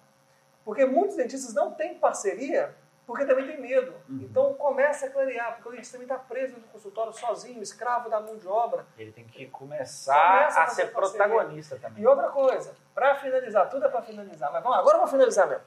[0.64, 2.74] Porque muitos dentistas não têm parceria
[3.08, 3.94] porque também tem medo.
[4.06, 4.20] Uhum.
[4.20, 8.20] Então começa a clarear, porque o dentista também está preso no consultório sozinho, escravo da
[8.20, 8.84] mão de obra.
[8.98, 11.26] Ele tem que começar Começa a a ser parceria.
[11.26, 12.02] protagonista também.
[12.02, 15.48] E outra coisa, para finalizar, tudo é para finalizar, mas vamos agora eu vou finalizar
[15.48, 15.64] mesmo.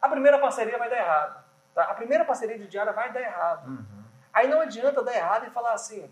[0.00, 1.44] A primeira parceria vai dar errado.
[1.74, 1.84] Tá?
[1.84, 3.68] A primeira parceria de diária vai dar errado.
[3.68, 4.04] Uhum.
[4.32, 6.10] Aí não adianta dar errado e falar assim,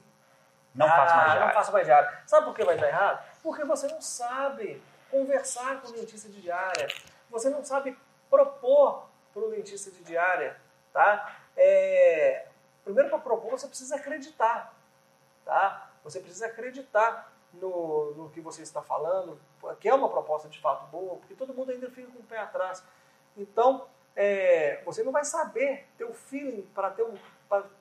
[0.75, 2.13] Não faço ah, mais Não faço mais diária.
[2.27, 3.25] Sabe por que vai dar errado?
[3.43, 6.89] Porque você não sabe conversar com o dentista de diária.
[7.31, 10.57] Você não sabe propor para o dentista de diária.
[10.93, 11.37] Tá?
[11.57, 12.47] É,
[12.87, 14.73] Primeiro, para propor, você precisa acreditar.
[15.45, 15.91] Tá?
[16.05, 19.41] Você precisa acreditar no, no que você está falando,
[19.81, 22.39] que é uma proposta de fato boa, porque todo mundo ainda fica com o pé
[22.39, 22.85] atrás.
[23.37, 27.19] Então, é, você não vai saber ter o feeling para ter, um,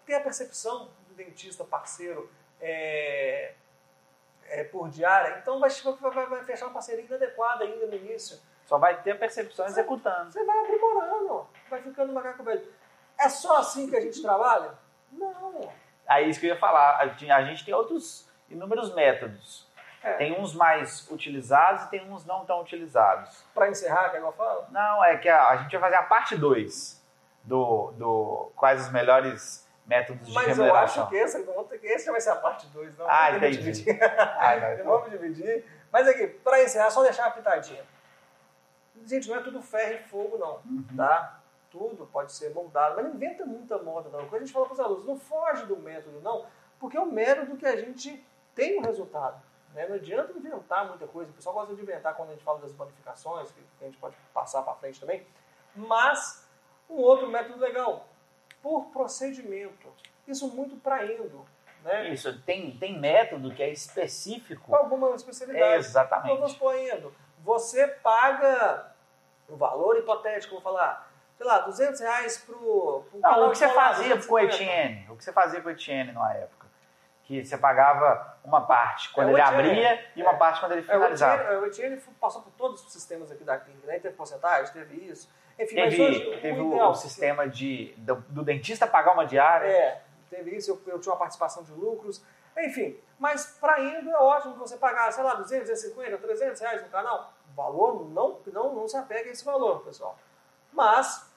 [0.07, 2.27] ter a percepção do dentista parceiro
[2.59, 3.53] é,
[4.45, 5.37] é, por diária.
[5.37, 8.39] Então, vai, vai, vai fechar uma parceria inadequada ainda no início.
[8.65, 10.31] Só vai ter a percepção executando.
[10.31, 12.63] Você vai aprimorando, vai ficando macaco velho.
[13.19, 14.71] É só assim que a gente trabalha?
[15.11, 15.71] Não.
[16.07, 16.97] Aí isso que eu ia falar.
[16.97, 19.65] A gente- a gente tem outros inúmeros métodos.
[20.03, 20.13] É.
[20.13, 23.43] Tem uns mais utilizados e tem uns não tão utilizados.
[23.55, 24.65] Para encerrar, que é igual eu falo?
[24.69, 27.03] Não, é que a, a gente vai fazer a parte 2
[27.43, 31.03] do, do quais os melhores métodos de Mas eu remuneração.
[31.03, 32.97] acho que esse já vai ser a parte 2.
[32.97, 33.57] Não, Ah, Vamos entendi.
[33.57, 33.99] dividir.
[34.37, 34.85] Ai, não, então.
[34.85, 35.65] Vamos dividir.
[35.91, 37.83] Mas aqui, para encerrar, só deixar uma pitadinha.
[39.03, 40.61] Gente, não é tudo ferro e fogo, não.
[40.65, 40.85] Uhum.
[40.95, 41.41] Tá?
[41.69, 44.27] Tudo pode ser moldado, mas não inventa muita moda, não.
[44.27, 46.45] Quando a gente fala para os alunos, não foge do método, não,
[46.79, 49.41] porque é o método que a gente tem o resultado.
[49.73, 49.85] Né?
[49.87, 51.29] Não adianta inventar muita coisa.
[51.29, 54.15] O pessoal gosta de inventar quando a gente fala das bonificações, que a gente pode
[54.33, 55.27] passar para frente também.
[55.75, 56.47] Mas,
[56.89, 58.07] um outro método legal,
[58.61, 59.91] por procedimento.
[60.25, 61.45] Isso muito para indo.
[61.83, 62.09] Né?
[62.13, 64.71] Isso, tem, tem método que é específico.
[64.71, 65.73] Com alguma especialidade.
[65.73, 66.27] É, exatamente.
[66.27, 67.13] Então, vamos supor indo.
[67.45, 68.91] Você paga
[69.47, 71.07] um valor hipotético, vou falar,
[71.37, 74.53] sei lá, 200 reais pro, pro Não, o que você fazia com o 250.
[74.55, 76.65] Etienne, o que você fazia com o Etienne numa época,
[77.23, 80.37] que você pagava uma parte quando É, o ele Etienne, abria e uma é.
[80.37, 81.43] parte quando ele É, o finalizava.
[81.43, 83.99] Etienne, o Etienne passou por todos os sistemas aqui da clínica, né?
[83.99, 85.29] Teve porcentagem, teve isso.
[85.59, 89.25] Enfim, Teve, hoje teve o o, ideal, o sistema de, do, do dentista pagar uma
[89.25, 89.67] diária.
[89.67, 90.01] É,
[90.31, 92.25] teve isso, eu, eu tinha uma participação de lucros,
[92.57, 92.97] enfim.
[93.17, 96.89] Mas para indo é ótimo que você pagar, sei lá, 200, 250, 300 reais no
[96.89, 97.33] canal.
[97.51, 100.17] O valor não, não, não se apega a esse valor, pessoal.
[100.73, 101.29] Mas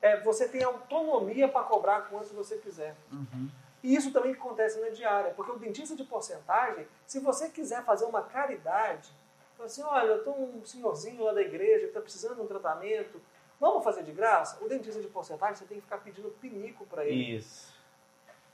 [0.00, 2.96] é, você tem autonomia para cobrar quanto você quiser.
[3.12, 3.50] Uhum.
[3.82, 8.04] E isso também acontece na diária, porque o dentista de porcentagem, se você quiser fazer
[8.06, 9.10] uma caridade,
[9.56, 12.46] fala assim, olha, eu tô um senhorzinho lá da igreja que está precisando de um
[12.46, 13.20] tratamento,
[13.60, 14.58] vamos fazer de graça?
[14.64, 17.36] O dentista de porcentagem, você tem que ficar pedindo pinico para ele.
[17.36, 17.72] Isso.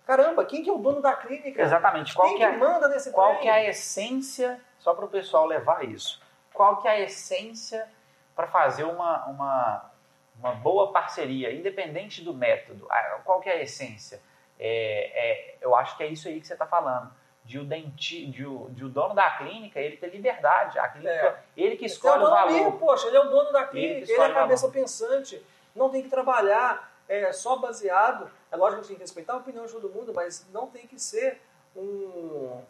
[0.06, 1.62] Caramba, quem que é o dono da clínica?
[1.62, 2.14] Exatamente.
[2.14, 3.40] Qual Quem que que é, manda nesse qual trem?
[3.42, 6.20] que é a essência, só para o pessoal levar isso,
[6.52, 7.88] qual que é a essência
[8.36, 9.90] para fazer uma, uma,
[10.38, 12.86] uma boa parceria, independente do método?
[12.90, 14.20] Ah, Qual que é a essência?
[14.58, 17.10] É, é, eu acho que é isso aí que você está falando.
[17.44, 20.78] de o, denti, de, o, de o dono da clínica ele ter liberdade.
[20.78, 21.36] A clínica, É.
[21.56, 22.78] ele que Ele escolhe o autonomia, valor.
[22.78, 25.44] poxa, ele é o dono da Ele clínica, que ele, é a o cabeça pensante,
[25.74, 28.30] não tem que trabalhar é, só baseado.
[28.54, 30.68] É lógico que a gente tem que respeitar a opinião de todo mundo, mas não
[30.68, 31.42] tem que ser
[31.74, 32.62] um.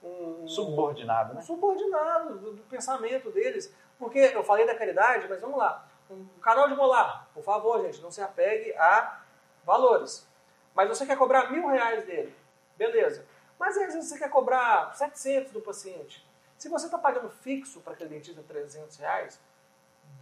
[0.00, 1.42] um Subordinado, um né?
[1.42, 3.74] subordinado do, do pensamento deles.
[3.98, 5.88] Porque eu falei da caridade, mas vamos lá.
[6.08, 9.22] Um canal de molar, por favor, gente, não se apegue a
[9.64, 10.24] valores.
[10.72, 12.32] Mas você quer cobrar mil reais dele,
[12.76, 13.26] beleza.
[13.58, 16.24] Mas às vezes você quer cobrar 700 do paciente.
[16.56, 19.40] Se você está pagando fixo para aquele dentista 300 reais,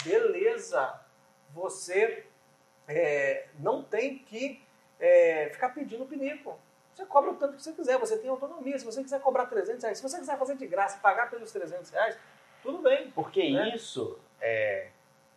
[0.03, 0.99] beleza.
[1.51, 2.27] Você
[2.89, 4.63] é, não tem que
[5.03, 6.59] é, ficar pedindo pinico.
[6.95, 8.79] Você cobra o tanto que você quiser, você tem autonomia.
[8.79, 11.91] Se você quiser cobrar 300 reais, se você quiser fazer de graça pagar pelos 300
[11.91, 12.17] reais,
[12.63, 13.11] tudo bem.
[13.11, 13.75] Porque É.
[13.75, 14.89] isso é,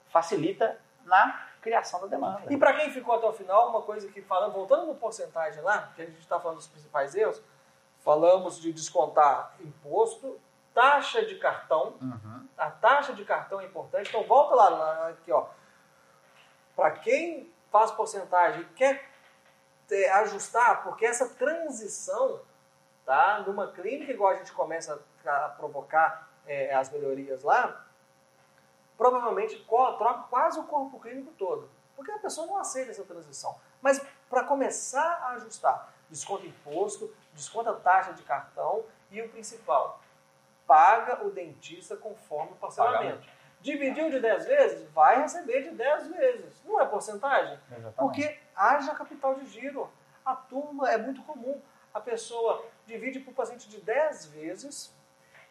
[0.09, 2.41] facilita na criação da demanda.
[2.53, 5.91] E para quem ficou até o final, uma coisa que falando, voltando no porcentagem lá,
[5.95, 7.41] que a gente está falando dos principais erros,
[8.03, 10.39] falamos de descontar imposto,
[10.73, 12.47] taxa de cartão, Uhum.
[12.57, 14.09] a taxa de cartão é importante.
[14.09, 15.47] Então volta lá, lá aqui, ó.
[16.75, 19.09] Para quem faz porcentagem e quer
[19.91, 22.41] é, ajustar, porque essa transição,
[23.05, 27.85] tá, numa clínica igual a gente começa a provocar é, as melhorias lá,
[28.97, 33.55] provavelmente troca quase o corpo clínico todo, porque a pessoa não aceita essa transição.
[33.81, 39.99] Mas para começar a ajustar, desconta imposto, desconta taxa de cartão e o principal,
[40.65, 43.27] paga o dentista conforme o parcelamento.
[43.65, 46.61] Dividiu de 10 vezes, vai receber de 10 vezes.
[46.63, 47.57] Não é porcentagem?
[47.71, 47.95] Exatamente.
[47.97, 49.89] Porque haja capital de giro.
[50.23, 51.59] A turma é muito comum.
[51.91, 54.93] A pessoa divide para o paciente de 10 vezes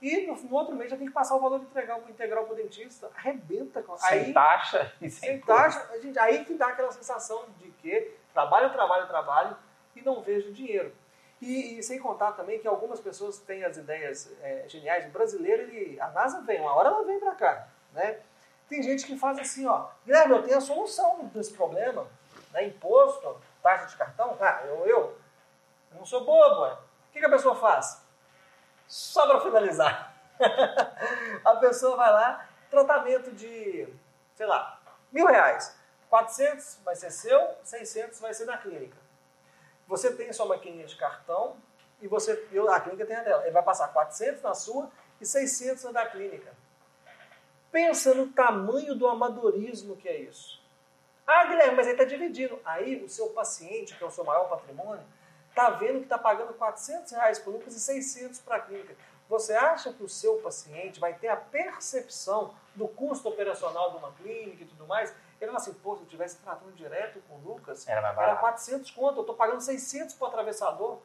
[0.01, 2.57] e no, no outro mês já tem que passar o valor integral, integral para o
[2.57, 3.11] dentista.
[3.17, 3.83] Arrebenta.
[3.83, 7.47] com- sem Aí, taxa e sem, sem taxa, a gente, aí que dá aquela sensação
[7.59, 9.57] de que trabalho, trabalho, trabalho
[9.97, 10.95] e não vejo dinheiro.
[11.41, 15.07] E, e sem contar também que algumas pessoas têm as ideias é, geniais.
[15.07, 17.69] O brasileiro, ele, a NASA vem, uma hora ela vem para cá.
[17.95, 18.21] Né?
[18.69, 22.07] Tem gente que faz assim, ó, Guilherme, eu tenho a solução desse problema.
[22.53, 22.67] Né?
[22.67, 25.19] Imposto, taxa de cartão, ah, eu, eu,
[25.93, 26.65] eu não sou bobo.
[26.65, 26.79] O
[27.13, 28.03] que, que a pessoa faz?
[28.87, 30.13] Só para finalizar.
[31.45, 33.89] a pessoa vai lá, tratamento de,
[34.35, 34.81] sei lá,
[35.13, 35.77] mil reais.
[36.11, 38.97] 400 vai ser seu, 600 vai ser da clínica.
[39.87, 41.57] Você tem sua maquininha de cartão
[42.01, 43.43] e você, e a clínica tem a dela.
[43.43, 44.91] Ele vai passar 400 na sua
[45.21, 46.53] e 600 na da clínica.
[47.75, 50.63] Pensa no tamanho do amadorismo que é isso.
[51.27, 52.57] Ah, Guilherme, mas ele está dividindo.
[52.65, 55.03] Aí o seu paciente, que é o seu maior patrimônio,
[55.49, 58.95] está vendo que está pagando 400 reais por Lucas e 600 para a clínica.
[59.29, 64.13] Você acha que o seu paciente vai ter a percepção do custo operacional de uma
[64.13, 65.13] clínica e tudo mais?
[65.41, 68.27] Ele fala assim, pô, se eu estivesse tratando direto com o Lucas, Era mais era
[68.27, 68.41] barato.
[68.41, 70.99] 400 conto, eu estou pagando 600 para o atravessador,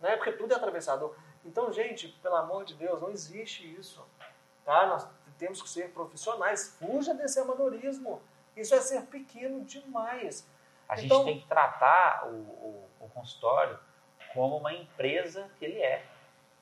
[0.00, 0.16] né?
[0.16, 1.14] porque tudo é atravessador.
[1.44, 4.04] Então, gente, pelo amor de Deus, não existe isso.
[4.64, 4.86] Tá?
[4.86, 5.06] Nós
[5.40, 6.76] temos que ser profissionais.
[6.78, 8.22] Fuja desse amadorismo.
[8.56, 10.46] Isso é ser pequeno demais.
[10.88, 13.78] A gente Então- tem que tratar o, o- o consultório
[14.34, 16.04] como uma empresa que ele é.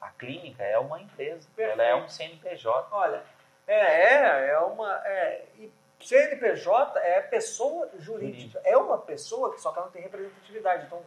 [0.01, 1.49] A clínica é uma empresa.
[1.59, 2.89] Ela é um CNPJ.
[2.93, 3.23] Olha,
[3.67, 3.75] é,
[4.15, 5.03] é, é uma.
[5.07, 5.45] É,
[6.01, 8.61] CNPJ é pessoa jurídica.
[8.65, 10.87] É uma pessoa que só que ela não tem representatividade.
[10.87, 11.03] Então,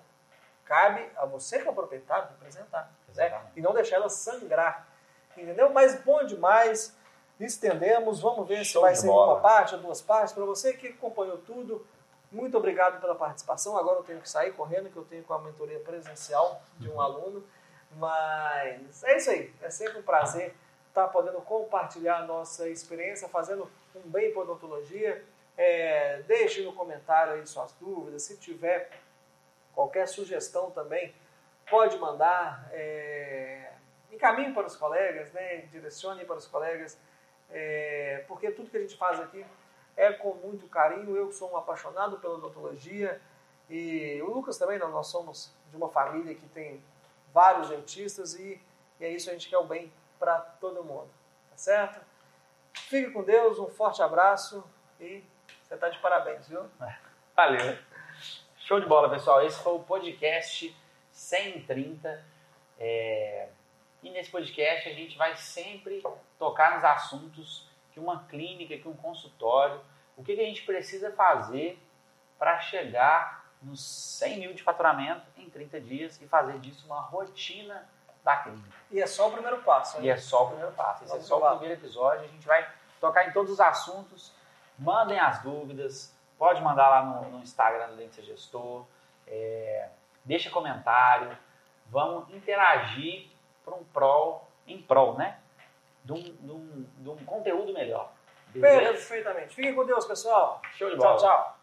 [0.65, 2.91] cabe a você que é o proprietário representar.
[3.15, 3.41] Né?
[3.55, 4.85] E não deixar ela sangrar.
[5.37, 5.69] Entendeu?
[5.71, 6.95] Mas bom demais.
[7.43, 8.21] Estendemos.
[8.21, 9.33] Vamos ver se Show vai de ser bola.
[9.33, 10.33] uma parte ou duas partes.
[10.33, 11.85] Para você que acompanhou tudo,
[12.31, 13.77] muito obrigado pela participação.
[13.77, 17.01] Agora eu tenho que sair correndo, que eu tenho com a mentoria presencial de um
[17.01, 17.43] aluno.
[17.97, 19.53] Mas é isso aí.
[19.61, 20.55] É sempre um prazer
[20.87, 25.23] estar podendo compartilhar a nossa experiência, fazendo um bem para a odontologia.
[25.57, 28.23] É, deixe no comentário aí suas dúvidas.
[28.23, 28.89] Se tiver
[29.73, 31.13] qualquer sugestão também,
[31.69, 32.69] pode mandar.
[32.71, 33.71] É,
[34.11, 35.57] encaminhe para os colegas, né?
[35.71, 36.97] direcione para os colegas,
[37.51, 39.45] é, porque tudo que a gente faz aqui
[39.95, 41.15] é com muito carinho.
[41.15, 43.21] Eu sou um apaixonado pela odontologia
[43.69, 46.83] e o Lucas também, nós somos de uma família que tem
[47.33, 48.61] vários dentistas e,
[48.99, 51.09] e é isso, a gente quer o bem para todo mundo,
[51.49, 52.01] tá certo?
[52.73, 54.63] Fique com Deus, um forte abraço
[54.99, 55.23] e
[55.63, 56.65] você está de parabéns, viu?
[57.35, 57.77] Valeu.
[58.57, 59.41] Show de bola, pessoal.
[59.45, 60.75] Esse foi o podcast
[61.11, 62.23] 130.
[62.77, 63.47] É,
[64.03, 66.03] E nesse podcast a gente vai sempre
[66.39, 69.79] tocar nos assuntos que uma clínica, que um consultório,
[70.17, 71.79] o que, que a gente precisa fazer
[72.39, 77.87] para chegar nos 100 mil de faturamento em 30 dias e fazer disso uma rotina
[78.23, 78.69] da clínica.
[78.89, 79.97] E é só o primeiro passo.
[79.97, 80.05] hein?
[80.05, 81.03] E é só o primeiro passo.
[81.03, 81.53] Esse é Vamos só lá.
[81.53, 82.25] o primeiro episódio.
[82.25, 82.67] A gente vai
[82.99, 84.31] tocar em todos os assuntos.
[84.77, 86.15] Mandem as dúvidas.
[86.37, 88.85] Pode mandar lá no, no Instagram do Dentista Gestor.
[89.27, 89.89] É,
[90.25, 91.37] deixa comentário.
[91.87, 93.29] Vamos interagir
[93.63, 95.39] para um prol, em prol, né?
[96.03, 98.11] De um, de um, de um conteúdo melhor.
[98.47, 98.91] Beleza?
[98.91, 99.55] Perfeitamente.
[99.55, 100.61] Fiquem com Deus, pessoal.
[100.73, 101.17] Show de bola.
[101.17, 101.60] Tchau, tchau.